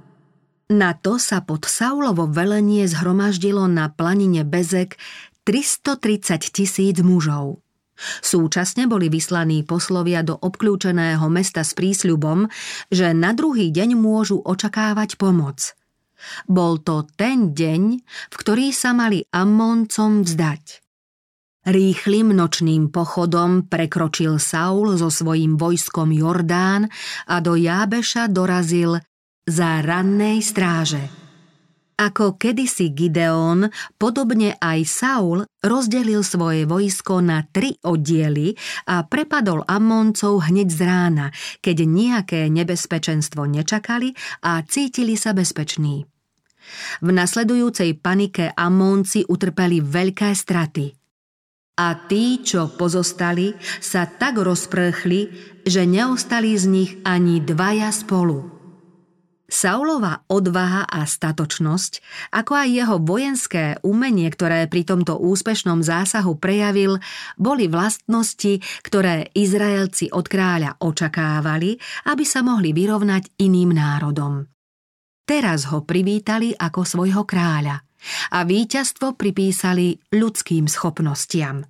Na 0.73 0.97
to 0.97 1.21
sa 1.21 1.45
pod 1.45 1.69
Saulovo 1.69 2.25
velenie 2.25 2.89
zhromaždilo 2.89 3.69
na 3.69 3.93
planine 3.93 4.41
Bezek 4.41 4.97
330 5.45 6.49
tisíc 6.49 6.97
mužov. 6.97 7.61
Súčasne 8.25 8.89
boli 8.89 9.05
vyslaní 9.05 9.61
poslovia 9.61 10.25
do 10.25 10.33
obklúčeného 10.33 11.29
mesta 11.29 11.61
s 11.61 11.77
prísľubom, 11.77 12.49
že 12.89 13.13
na 13.13 13.37
druhý 13.37 13.69
deň 13.69 13.93
môžu 13.93 14.41
očakávať 14.41 15.21
pomoc. 15.21 15.77
Bol 16.49 16.81
to 16.81 17.05
ten 17.13 17.53
deň, 17.53 17.81
v 18.33 18.35
ktorý 18.41 18.73
sa 18.73 18.97
mali 18.97 19.29
Ammoncom 19.29 20.25
vzdať. 20.25 20.81
Rýchlým 21.69 22.33
nočným 22.33 22.89
pochodom 22.89 23.69
prekročil 23.69 24.41
Saul 24.41 24.97
so 24.97 25.13
svojím 25.13 25.53
vojskom 25.53 26.09
Jordán 26.09 26.89
a 27.29 27.35
do 27.45 27.53
Jábeša 27.53 28.25
dorazil 28.33 28.97
za 29.43 29.83
rannej 29.83 30.39
stráže. 30.39 31.23
Ako 31.93 32.41
kedysi 32.41 32.89
Gideon, 32.89 33.69
podobne 34.01 34.57
aj 34.57 34.79
Saul 34.89 35.45
rozdelil 35.61 36.25
svoje 36.25 36.65
vojsko 36.65 37.21
na 37.21 37.45
tri 37.45 37.77
oddiely 37.85 38.57
a 38.89 39.05
prepadol 39.05 39.61
Amoncov 39.69 40.49
hneď 40.49 40.67
z 40.73 40.79
rána, 40.83 41.27
keď 41.61 41.77
nejaké 41.85 42.41
nebezpečenstvo 42.49 43.45
nečakali 43.45 44.09
a 44.41 44.65
cítili 44.65 45.13
sa 45.13 45.37
bezpeční. 45.37 46.01
V 47.05 47.09
nasledujúcej 47.13 48.01
panike 48.01 48.49
Amonci 48.57 49.21
utrpeli 49.29 49.83
veľké 49.83 50.33
straty. 50.33 50.89
A 51.77 51.87
tí, 52.09 52.41
čo 52.41 52.73
pozostali, 52.73 53.53
sa 53.81 54.09
tak 54.09 54.41
rozprchli, 54.41 55.29
že 55.61 55.85
neostali 55.85 56.57
z 56.57 56.65
nich 56.69 56.91
ani 57.05 57.37
dvaja 57.37 57.93
spolu– 57.93 58.49
Saulova 59.53 60.25
odvaha 60.33 60.89
a 60.89 61.05
statočnosť, 61.05 62.01
ako 62.33 62.57
aj 62.57 62.67
jeho 62.73 62.97
vojenské 62.97 63.77
umenie, 63.85 64.25
ktoré 64.33 64.65
pri 64.65 64.81
tomto 64.81 65.21
úspešnom 65.21 65.85
zásahu 65.85 66.41
prejavil, 66.41 66.97
boli 67.37 67.69
vlastnosti, 67.69 68.57
ktoré 68.81 69.29
Izraelci 69.37 70.09
od 70.09 70.25
kráľa 70.25 70.81
očakávali, 70.81 71.77
aby 72.09 72.25
sa 72.25 72.41
mohli 72.41 72.73
vyrovnať 72.73 73.37
iným 73.45 73.77
národom. 73.77 74.49
Teraz 75.21 75.69
ho 75.69 75.85
privítali 75.85 76.57
ako 76.57 76.81
svojho 76.81 77.21
kráľa 77.21 77.77
a 78.33 78.39
víťazstvo 78.49 79.13
pripísali 79.13 80.01
ľudským 80.17 80.65
schopnostiam. 80.65 81.61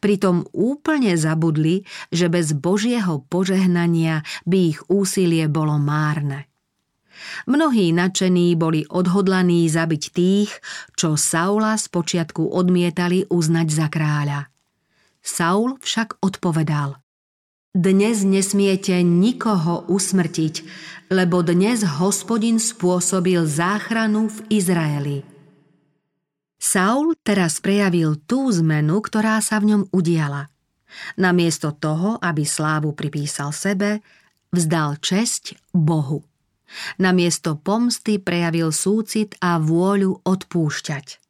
Pritom 0.00 0.48
úplne 0.56 1.12
zabudli, 1.20 1.84
že 2.08 2.32
bez 2.32 2.56
Božieho 2.56 3.20
požehnania 3.28 4.24
by 4.48 4.58
ich 4.72 4.80
úsilie 4.88 5.44
bolo 5.52 5.76
márne. 5.76 6.51
Mnohí 7.46 7.90
nadšení 7.90 8.54
boli 8.54 8.86
odhodlaní 8.88 9.66
zabiť 9.68 10.02
tých, 10.14 10.50
čo 10.94 11.14
Saula 11.18 11.74
spočiatku 11.78 12.50
odmietali 12.50 13.26
uznať 13.28 13.68
za 13.68 13.86
kráľa. 13.90 14.40
Saul 15.22 15.78
však 15.78 16.18
odpovedal 16.18 16.98
Dnes 17.70 18.26
nesmiete 18.26 18.98
nikoho 19.06 19.86
usmrtiť, 19.86 20.54
lebo 21.14 21.46
dnes 21.46 21.86
hospodin 22.02 22.58
spôsobil 22.58 23.46
záchranu 23.46 24.26
v 24.32 24.38
Izraeli. 24.50 25.18
Saul 26.62 27.18
teraz 27.22 27.58
prejavil 27.58 28.22
tú 28.22 28.46
zmenu, 28.50 29.02
ktorá 29.02 29.42
sa 29.42 29.58
v 29.58 29.74
ňom 29.74 29.82
udiala. 29.90 30.46
Namiesto 31.18 31.74
toho, 31.74 32.22
aby 32.22 32.46
slávu 32.46 32.94
pripísal 32.94 33.50
sebe, 33.50 33.98
vzdal 34.54 35.02
česť 35.02 35.58
Bohu. 35.74 36.22
Namiesto 36.96 37.58
pomsty 37.58 38.18
prejavil 38.18 38.72
súcit 38.72 39.36
a 39.40 39.60
vôľu 39.60 40.24
odpúšťať. 40.24 41.22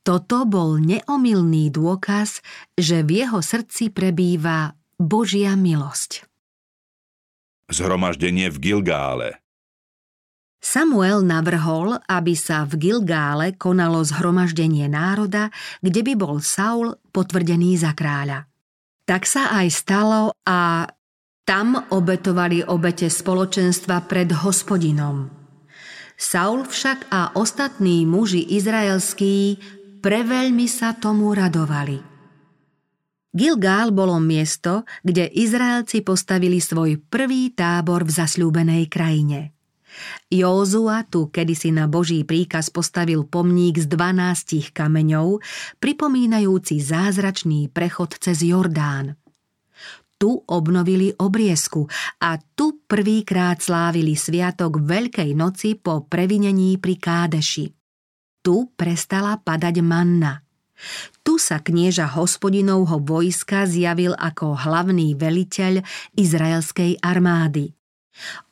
Toto 0.00 0.48
bol 0.48 0.80
neomilný 0.80 1.68
dôkaz, 1.68 2.40
že 2.74 3.04
v 3.04 3.24
jeho 3.24 3.44
srdci 3.44 3.92
prebýva 3.92 4.72
Božia 4.96 5.52
milosť. 5.56 6.24
Zhromaždenie 7.70 8.50
v 8.50 8.56
Gilgále 8.58 9.30
Samuel 10.60 11.24
navrhol, 11.24 11.96
aby 12.04 12.36
sa 12.36 12.68
v 12.68 12.76
Gilgále 12.76 13.56
konalo 13.56 14.04
zhromaždenie 14.04 14.92
národa, 14.92 15.48
kde 15.80 16.04
by 16.04 16.12
bol 16.20 16.36
Saul 16.44 17.00
potvrdený 17.16 17.80
za 17.80 17.96
kráľa. 17.96 18.44
Tak 19.08 19.24
sa 19.24 19.56
aj 19.56 19.66
stalo 19.72 20.36
a 20.44 20.84
tam 21.50 21.74
obetovali 21.74 22.62
obete 22.62 23.10
spoločenstva 23.10 24.06
pred 24.06 24.30
hospodinom. 24.30 25.26
Saul 26.14 26.62
však 26.62 27.10
a 27.10 27.34
ostatní 27.34 28.06
muži 28.06 28.54
izraelskí 28.54 29.58
preveľmi 29.98 30.70
sa 30.70 30.94
tomu 30.94 31.34
radovali. 31.34 31.98
Gilgál 33.34 33.90
bolo 33.90 34.22
miesto, 34.22 34.86
kde 35.02 35.26
Izraelci 35.26 36.06
postavili 36.06 36.62
svoj 36.62 37.02
prvý 37.10 37.50
tábor 37.50 38.06
v 38.06 38.14
zasľúbenej 38.14 38.86
krajine. 38.86 39.50
Józua 40.30 41.02
tu 41.02 41.34
kedysi 41.34 41.74
na 41.74 41.90
Boží 41.90 42.22
príkaz 42.22 42.70
postavil 42.70 43.26
pomník 43.26 43.74
z 43.74 43.90
dvanástich 43.90 44.70
kameňov, 44.70 45.42
pripomínajúci 45.82 46.78
zázračný 46.78 47.74
prechod 47.74 48.14
cez 48.22 48.38
Jordán 48.46 49.18
tu 50.20 50.36
obnovili 50.44 51.16
obriezku 51.16 51.88
a 52.20 52.36
tu 52.36 52.84
prvýkrát 52.84 53.56
slávili 53.56 54.12
sviatok 54.12 54.84
Veľkej 54.84 55.32
noci 55.32 55.80
po 55.80 56.04
previnení 56.04 56.76
pri 56.76 57.00
Kádeši. 57.00 57.66
Tu 58.44 58.56
prestala 58.76 59.40
padať 59.40 59.80
manna. 59.80 60.44
Tu 61.24 61.40
sa 61.40 61.60
knieža 61.60 62.08
hospodinovho 62.12 63.00
vojska 63.00 63.64
zjavil 63.64 64.12
ako 64.12 64.60
hlavný 64.60 65.16
veliteľ 65.16 65.80
izraelskej 66.16 67.00
armády. 67.00 67.72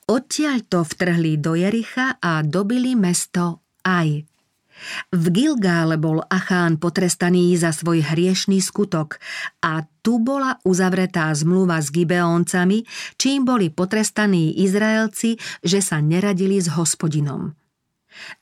Odtiaľ 0.09 0.65
to 0.73 0.81
vtrhli 0.89 1.37
do 1.37 1.53
Jericha 1.53 2.17
a 2.17 2.41
dobili 2.41 2.97
mesto 2.97 3.61
Aj. 3.85 4.09
V 5.13 5.25
Gilgále 5.33 5.97
bol 5.97 6.23
Achán 6.27 6.77
potrestaný 6.77 7.55
za 7.59 7.75
svoj 7.75 8.05
hriešný 8.05 8.61
skutok 8.63 9.19
a 9.65 9.85
tu 10.03 10.23
bola 10.23 10.57
uzavretá 10.65 11.29
zmluva 11.35 11.83
s 11.83 11.93
Gibeóncami, 11.93 12.85
čím 13.21 13.45
boli 13.45 13.69
potrestaní 13.69 14.63
Izraelci, 14.65 15.37
že 15.61 15.81
sa 15.85 16.01
neradili 16.01 16.59
s 16.59 16.73
hospodinom. 16.73 17.53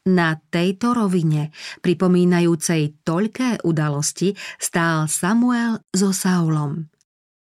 Na 0.09 0.38
tejto 0.38 0.96
rovine, 0.96 1.53
pripomínajúcej 1.85 3.03
toľké 3.05 3.66
udalosti, 3.66 4.33
stál 4.57 5.11
Samuel 5.11 5.85
so 5.92 6.16
Saulom. 6.16 6.88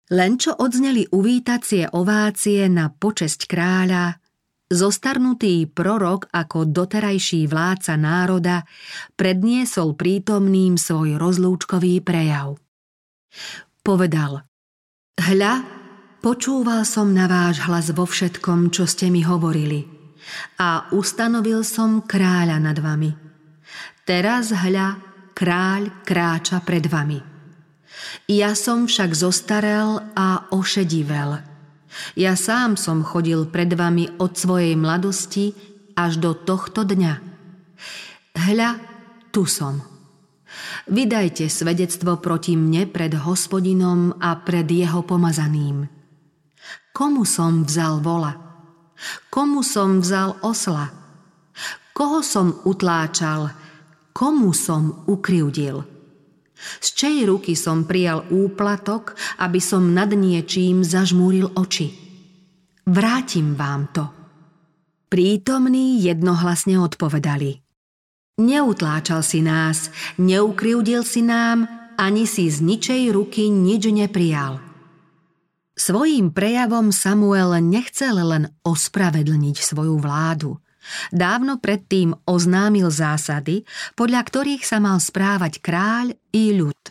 Len 0.07 0.39
čo 0.39 0.55
odzneli 0.55 1.03
uvítacie 1.11 1.91
ovácie 1.91 2.71
na 2.71 2.87
počesť 2.87 3.43
kráľa, 3.43 4.15
Zostarnutý 4.67 5.63
prorok 5.71 6.27
ako 6.27 6.67
doterajší 6.67 7.47
vládca 7.47 7.95
národa 7.95 8.67
predniesol 9.15 9.95
prítomným 9.95 10.75
svoj 10.75 11.15
rozlúčkový 11.15 12.03
prejav. 12.03 12.59
Povedal 13.79 14.43
Hľa, 15.15 15.63
počúval 16.19 16.83
som 16.83 17.15
na 17.15 17.31
váš 17.31 17.63
hlas 17.63 17.95
vo 17.95 18.03
všetkom, 18.03 18.67
čo 18.75 18.83
ste 18.83 19.07
mi 19.07 19.23
hovorili 19.23 19.87
a 20.59 20.91
ustanovil 20.91 21.63
som 21.63 22.03
kráľa 22.03 22.59
nad 22.59 22.75
vami. 22.75 23.15
Teraz 24.03 24.51
hľa, 24.51 24.99
kráľ 25.31 26.03
kráča 26.03 26.59
pred 26.59 26.83
vami. 26.91 27.23
Ja 28.27 28.51
som 28.51 28.91
však 28.91 29.15
zostarel 29.15 30.03
a 30.11 30.51
ošedivel– 30.51 31.39
ja 32.15 32.37
sám 32.37 32.77
som 32.77 33.01
chodil 33.01 33.47
pred 33.49 33.73
vami 33.73 34.09
od 34.21 34.37
svojej 34.37 34.77
mladosti 34.77 35.53
až 35.97 36.21
do 36.21 36.37
tohto 36.37 36.85
dňa. 36.85 37.13
Hľa, 38.37 38.69
tu 39.33 39.49
som. 39.49 39.81
Vydajte 40.87 41.49
svedectvo 41.51 42.21
proti 42.21 42.55
mne 42.55 42.87
pred 42.87 43.11
hospodinom 43.17 44.21
a 44.21 44.37
pred 44.39 44.65
jeho 44.69 45.03
pomazaným. 45.03 45.89
Komu 46.93 47.25
som 47.25 47.65
vzal 47.65 48.01
vola? 48.01 48.33
Komu 49.29 49.61
som 49.61 50.01
vzal 50.01 50.41
osla? 50.41 50.89
Koho 51.93 52.21
som 52.21 52.61
utláčal? 52.65 53.49
Komu 54.13 54.53
som 54.53 55.05
ukryvdil? 55.05 55.96
Z 56.81 56.87
čej 56.97 57.25
ruky 57.29 57.53
som 57.53 57.85
prijal 57.85 58.25
úplatok, 58.29 59.13
aby 59.41 59.61
som 59.61 59.93
nad 59.93 60.09
niečím 60.13 60.81
zažmúril 60.81 61.53
oči? 61.53 61.93
Vrátim 62.87 63.53
vám 63.57 63.91
to. 63.91 64.05
Prítomní 65.07 66.03
jednohlasne 66.03 66.79
odpovedali. 66.79 67.63
Neutláčal 68.37 69.25
si 69.25 69.41
nás, 69.41 69.89
neukryvdil 70.21 71.01
si 71.01 71.25
nám, 71.25 71.65
ani 71.97 72.29
si 72.29 72.51
z 72.53 72.61
ničej 72.61 73.09
ruky 73.09 73.49
nič 73.49 73.89
neprijal. 73.89 74.61
Svojím 75.77 76.33
prejavom 76.33 76.93
Samuel 76.93 77.57
nechcel 77.61 78.17
len 78.17 78.49
ospravedlniť 78.65 79.57
svoju 79.61 79.97
vládu. 79.97 80.57
Dávno 81.11 81.59
predtým 81.59 82.15
oznámil 82.27 82.87
zásady, 82.91 83.67
podľa 83.95 84.21
ktorých 84.23 84.63
sa 84.63 84.77
mal 84.79 84.99
správať 84.99 85.59
kráľ 85.59 86.15
i 86.31 86.55
ľud. 86.55 86.81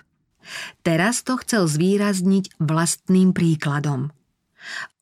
Teraz 0.86 1.26
to 1.26 1.40
chcel 1.42 1.66
zvýrazniť 1.66 2.60
vlastným 2.62 3.34
príkladom. 3.34 4.14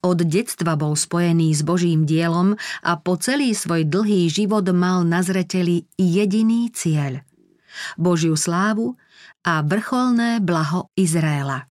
Od 0.05 0.18
detstva 0.20 0.76
bol 0.76 0.97
spojený 0.97 1.57
s 1.57 1.64
Božím 1.64 2.05
dielom 2.05 2.57
a 2.84 2.92
po 3.01 3.16
celý 3.16 3.57
svoj 3.57 3.88
dlhý 3.88 4.28
život 4.28 4.68
mal 4.76 5.05
na 5.05 5.24
zreteli 5.24 5.88
jediný 5.97 6.68
cieľ– 6.72 7.20
Božiu 7.99 8.38
slávu 8.38 8.97
a 9.45 9.61
vrcholné 9.62 10.40
blaho 10.40 10.90
Izraela. 10.95 11.68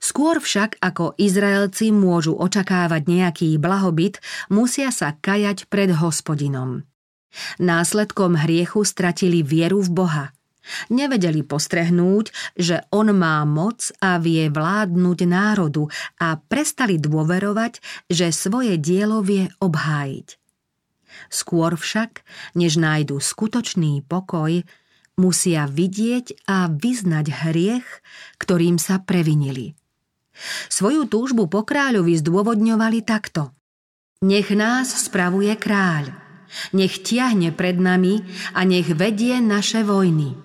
Skôr 0.00 0.40
však 0.40 0.80
ako 0.80 1.12
Izraelci 1.20 1.92
môžu 1.92 2.32
očakávať 2.32 3.02
nejaký 3.04 3.48
blahobyt, 3.60 4.24
musia 4.48 4.88
sa 4.88 5.12
kajať 5.12 5.68
pred 5.68 5.92
hospodinom. 5.92 6.88
Následkom 7.60 8.34
hriechu 8.34 8.82
stratili 8.82 9.44
vieru 9.44 9.84
v 9.84 9.90
Boha. 9.92 10.26
Nevedeli 10.88 11.44
postrehnúť, 11.44 12.32
že 12.56 12.84
On 12.90 13.06
má 13.12 13.42
moc 13.44 13.92
a 14.00 14.16
vie 14.16 14.48
vládnuť 14.48 15.18
národu 15.28 15.88
a 16.20 16.36
prestali 16.36 16.96
dôverovať, 17.00 17.80
že 18.08 18.32
svoje 18.32 18.76
dielo 18.80 19.20
vie 19.20 19.52
obhájiť. 19.60 20.28
Skôr 21.28 21.74
však, 21.74 22.22
než 22.54 22.78
nájdu 22.78 23.18
skutočný 23.18 24.06
pokoj, 24.06 24.62
musia 25.18 25.66
vidieť 25.68 26.46
a 26.48 26.70
vyznať 26.70 27.26
hriech, 27.28 27.88
ktorým 28.38 28.78
sa 28.80 29.02
previnili. 29.02 29.79
Svoju 30.72 31.06
túžbu 31.06 31.46
po 31.46 31.62
kráľovi 31.64 32.16
zdôvodňovali 32.20 33.04
takto. 33.04 33.52
Nech 34.20 34.52
nás 34.52 34.92
spravuje 35.08 35.56
kráľ, 35.56 36.12
nech 36.76 37.00
tiahne 37.00 37.56
pred 37.56 37.80
nami 37.80 38.20
a 38.52 38.68
nech 38.68 38.92
vedie 38.92 39.40
naše 39.40 39.80
vojny. 39.80 40.36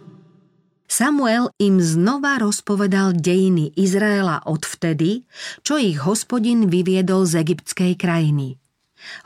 Samuel 0.86 1.52
im 1.60 1.82
znova 1.82 2.40
rozpovedal 2.40 3.18
dejiny 3.18 3.74
Izraela 3.76 4.46
odvtedy, 4.46 5.26
čo 5.66 5.76
ich 5.76 6.00
hospodin 6.00 6.70
vyviedol 6.70 7.26
z 7.26 7.42
egyptskej 7.42 8.00
krajiny. 8.00 8.56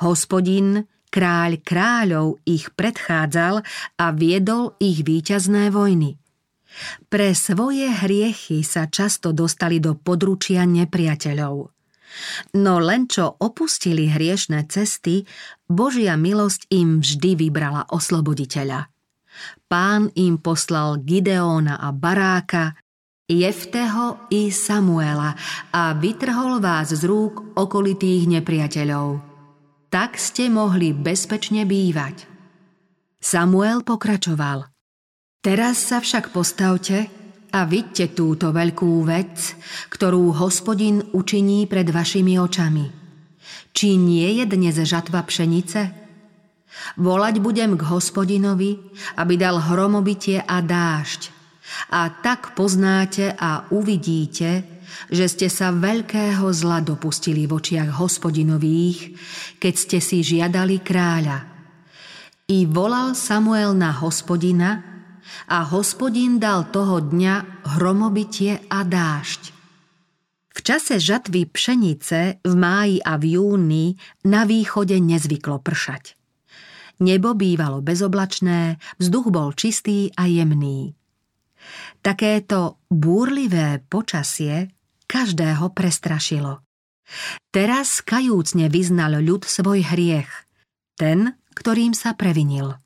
Hospodin, 0.02 0.88
kráľ 1.12 1.62
kráľov, 1.62 2.42
ich 2.48 2.72
predchádzal 2.74 3.62
a 4.00 4.06
viedol 4.16 4.74
ich 4.80 5.04
víťazné 5.04 5.70
vojny. 5.70 6.16
Pre 7.10 7.30
svoje 7.34 7.90
hriechy 7.90 8.62
sa 8.62 8.88
často 8.88 9.34
dostali 9.34 9.82
do 9.82 9.98
područia 9.98 10.64
nepriateľov. 10.64 11.56
No 12.58 12.82
len 12.82 13.06
čo 13.06 13.30
opustili 13.30 14.10
hriešne 14.10 14.66
cesty, 14.66 15.30
Božia 15.70 16.18
milosť 16.18 16.70
im 16.74 17.02
vždy 17.02 17.38
vybrala 17.38 17.86
osloboditeľa. 17.94 18.90
Pán 19.70 20.10
im 20.18 20.42
poslal 20.42 21.06
Gideóna 21.06 21.78
a 21.78 21.94
Baráka, 21.94 22.74
Jefteho 23.30 24.26
i 24.34 24.50
Samuela 24.50 25.38
a 25.70 25.94
vytrhol 25.94 26.58
vás 26.58 26.90
z 26.90 27.06
rúk 27.06 27.54
okolitých 27.54 28.26
nepriateľov. 28.26 29.22
Tak 29.94 30.18
ste 30.18 30.50
mohli 30.50 30.98
bezpečne 30.98 31.62
bývať. 31.70 32.26
Samuel 33.22 33.86
pokračoval– 33.86 34.66
Teraz 35.40 35.88
sa 35.88 36.04
však 36.04 36.36
postavte 36.36 37.08
a 37.56 37.64
vidte 37.64 38.12
túto 38.12 38.52
veľkú 38.52 39.08
vec, 39.08 39.56
ktorú 39.88 40.36
hospodin 40.36 41.00
učiní 41.16 41.64
pred 41.64 41.88
vašimi 41.88 42.36
očami. 42.36 42.92
Či 43.72 43.96
nie 43.96 44.36
je 44.36 44.44
dnes 44.44 44.76
žatva 44.76 45.24
pšenice? 45.24 45.96
Volať 47.00 47.40
budem 47.40 47.80
k 47.80 47.88
hospodinovi, 47.88 48.84
aby 49.16 49.40
dal 49.40 49.64
hromobitie 49.64 50.44
a 50.44 50.60
dážď. 50.60 51.32
A 51.96 52.12
tak 52.20 52.52
poznáte 52.60 53.32
a 53.32 53.64
uvidíte, 53.72 54.68
že 55.08 55.32
ste 55.32 55.48
sa 55.48 55.72
veľkého 55.72 56.52
zla 56.52 56.84
dopustili 56.84 57.48
v 57.48 57.56
očiach 57.56 57.96
hospodinových, 57.96 59.16
keď 59.56 59.74
ste 59.80 59.98
si 60.04 60.20
žiadali 60.20 60.84
kráľa. 60.84 61.48
I 62.52 62.68
volal 62.68 63.16
Samuel 63.16 63.72
na 63.72 63.96
hospodina, 63.96 64.99
a 65.50 65.66
hospodin 65.68 66.38
dal 66.38 66.70
toho 66.70 67.02
dňa 67.04 67.66
hromobitie 67.78 68.62
a 68.70 68.86
dážď. 68.86 69.56
V 70.50 70.60
čase 70.60 71.00
žatvy 71.00 71.48
pšenice 71.48 72.44
v 72.44 72.54
máji 72.54 73.00
a 73.00 73.16
v 73.16 73.40
júni 73.40 73.86
na 74.28 74.44
východe 74.44 75.00
nezvyklo 75.00 75.64
pršať. 75.64 76.20
Nebo 77.00 77.32
bývalo 77.32 77.80
bezoblačné, 77.80 78.76
vzduch 79.00 79.32
bol 79.32 79.56
čistý 79.56 80.12
a 80.20 80.28
jemný. 80.28 81.00
Takéto 82.04 82.84
búrlivé 82.92 83.80
počasie 83.88 84.68
každého 85.08 85.72
prestrašilo. 85.72 86.60
Teraz 87.50 88.04
kajúcne 88.04 88.68
vyznal 88.68 89.24
ľud 89.24 89.48
svoj 89.48 89.82
hriech, 89.82 90.30
ten, 91.00 91.40
ktorým 91.56 91.96
sa 91.96 92.14
previnil. 92.14 92.78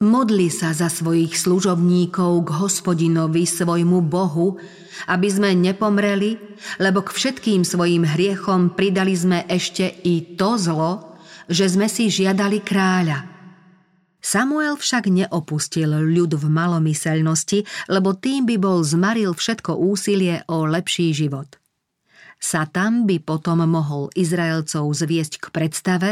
Modli 0.00 0.48
sa 0.48 0.72
za 0.72 0.88
svojich 0.88 1.36
služobníkov 1.36 2.48
k 2.48 2.56
hospodinovi, 2.56 3.44
svojmu 3.44 4.00
Bohu, 4.00 4.56
aby 5.04 5.28
sme 5.28 5.52
nepomreli, 5.52 6.40
lebo 6.80 7.04
k 7.04 7.12
všetkým 7.12 7.68
svojim 7.68 8.08
hriechom 8.08 8.72
pridali 8.72 9.12
sme 9.12 9.44
ešte 9.44 10.00
i 10.08 10.40
to 10.40 10.56
zlo, 10.56 11.20
že 11.52 11.68
sme 11.68 11.84
si 11.84 12.08
žiadali 12.08 12.64
kráľa. 12.64 13.28
Samuel 14.24 14.80
však 14.80 15.04
neopustil 15.12 15.92
ľud 15.92 16.32
v 16.32 16.48
malomyselnosti, 16.48 17.68
lebo 17.92 18.16
tým 18.16 18.48
by 18.48 18.56
bol 18.56 18.80
zmaril 18.80 19.36
všetko 19.36 19.76
úsilie 19.76 20.40
o 20.48 20.64
lepší 20.64 21.12
život. 21.12 21.59
Satan 22.40 23.04
by 23.04 23.20
potom 23.20 23.60
mohol 23.68 24.08
Izraelcov 24.16 24.88
zviesť 24.96 25.44
k 25.44 25.46
predstave, 25.52 26.10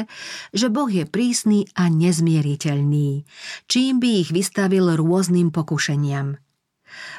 že 0.52 0.68
Boh 0.68 0.92
je 0.92 1.08
prísny 1.08 1.72
a 1.72 1.88
nezmieriteľný, 1.88 3.24
čím 3.64 3.96
by 3.96 4.28
ich 4.28 4.30
vystavil 4.30 4.92
rôznym 4.92 5.48
pokušeniam. 5.48 6.36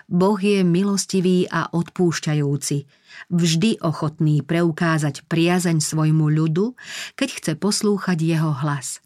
Boh 0.10 0.38
je 0.38 0.62
milostivý 0.62 1.50
a 1.50 1.74
odpúšťajúci, 1.74 2.86
vždy 3.34 3.82
ochotný 3.82 4.46
preukázať 4.46 5.26
priazeň 5.26 5.82
svojmu 5.82 6.30
ľudu, 6.30 6.78
keď 7.18 7.30
chce 7.34 7.52
poslúchať 7.58 8.18
jeho 8.22 8.54
hlas. 8.62 9.02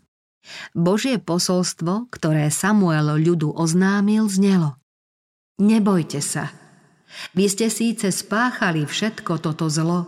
Božie 0.76 1.24
posolstvo, 1.24 2.12
ktoré 2.12 2.51
Samuel 2.51 3.16
ľudu 3.24 3.56
oznámil, 3.56 4.28
znelo 4.28 4.76
Nebojte 5.64 6.20
sa– 6.20 6.51
vy 7.34 7.45
ste 7.49 7.68
síce 7.70 8.09
spáchali 8.09 8.86
všetko 8.86 9.39
toto 9.41 9.70
zlo, 9.70 10.05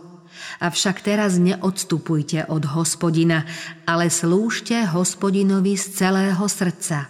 avšak 0.60 1.02
teraz 1.04 1.40
neodstupujte 1.40 2.48
od 2.48 2.64
hospodina, 2.76 3.44
ale 3.88 4.12
slúžte 4.12 4.86
hospodinovi 4.88 5.74
z 5.76 5.84
celého 5.96 6.44
srdca. 6.46 7.08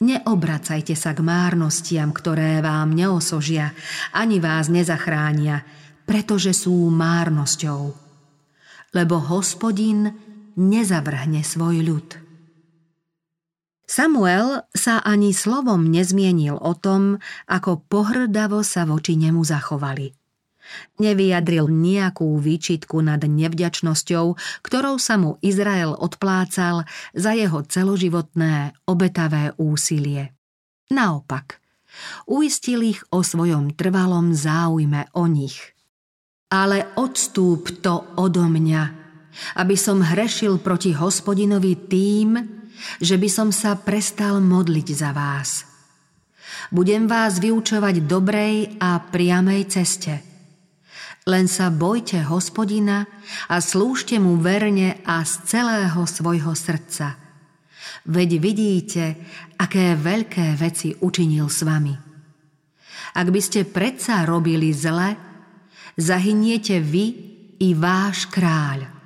Neobracajte 0.00 0.96
sa 0.96 1.12
k 1.12 1.20
márnostiam, 1.20 2.08
ktoré 2.08 2.64
vám 2.64 2.96
neosožia, 2.96 3.76
ani 4.16 4.40
vás 4.40 4.72
nezachránia, 4.72 5.60
pretože 6.08 6.56
sú 6.56 6.88
márnosťou. 6.88 7.92
Lebo 8.96 9.16
hospodin 9.20 10.08
nezavrhne 10.56 11.44
svoj 11.44 11.84
ľud. 11.84 12.29
Samuel 13.90 14.62
sa 14.70 15.02
ani 15.02 15.34
slovom 15.34 15.90
nezmienil 15.90 16.54
o 16.54 16.78
tom, 16.78 17.18
ako 17.50 17.82
pohrdavo 17.90 18.62
sa 18.62 18.86
voči 18.86 19.18
nemu 19.18 19.42
zachovali. 19.42 20.14
Nevyjadril 21.02 21.66
nejakú 21.66 22.38
výčitku 22.38 23.02
nad 23.02 23.18
nevďačnosťou, 23.18 24.38
ktorou 24.62 24.94
sa 25.02 25.18
mu 25.18 25.42
Izrael 25.42 25.90
odplácal 25.90 26.86
za 27.18 27.34
jeho 27.34 27.66
celoživotné 27.66 28.78
obetavé 28.86 29.58
úsilie. 29.58 30.38
Naopak, 30.94 31.58
uistil 32.30 32.94
ich 32.94 33.02
o 33.10 33.26
svojom 33.26 33.74
trvalom 33.74 34.30
záujme 34.30 35.10
o 35.18 35.26
nich. 35.26 35.74
Ale 36.54 36.94
odstúp 36.94 37.82
to 37.82 38.06
odo 38.14 38.46
mňa, 38.46 38.82
aby 39.58 39.74
som 39.74 39.98
hrešil 39.98 40.62
proti 40.62 40.94
hospodinovi 40.94 41.74
tým, 41.90 42.60
že 43.00 43.16
by 43.16 43.28
som 43.28 43.48
sa 43.50 43.76
prestal 43.78 44.38
modliť 44.40 44.88
za 44.94 45.10
vás. 45.10 45.64
Budem 46.70 47.10
vás 47.10 47.42
vyučovať 47.42 48.06
dobrej 48.06 48.78
a 48.78 49.02
priamej 49.02 49.66
ceste. 49.70 50.22
Len 51.28 51.46
sa 51.46 51.68
bojte 51.68 52.22
hospodina 52.26 53.04
a 53.50 53.60
slúžte 53.60 54.16
mu 54.16 54.40
verne 54.40 54.98
a 55.04 55.22
z 55.26 55.32
celého 55.46 56.02
svojho 56.08 56.52
srdca. 56.56 57.18
Veď 58.08 58.30
vidíte, 58.40 59.04
aké 59.60 59.98
veľké 59.98 60.56
veci 60.56 60.96
učinil 60.96 61.50
s 61.52 61.60
vami. 61.66 61.94
Ak 63.10 63.28
by 63.28 63.40
ste 63.42 63.66
predsa 63.66 64.22
robili 64.24 64.70
zle, 64.70 65.18
zahyniete 65.98 66.78
vy 66.78 67.04
i 67.60 67.68
váš 67.74 68.30
kráľ. 68.30 68.99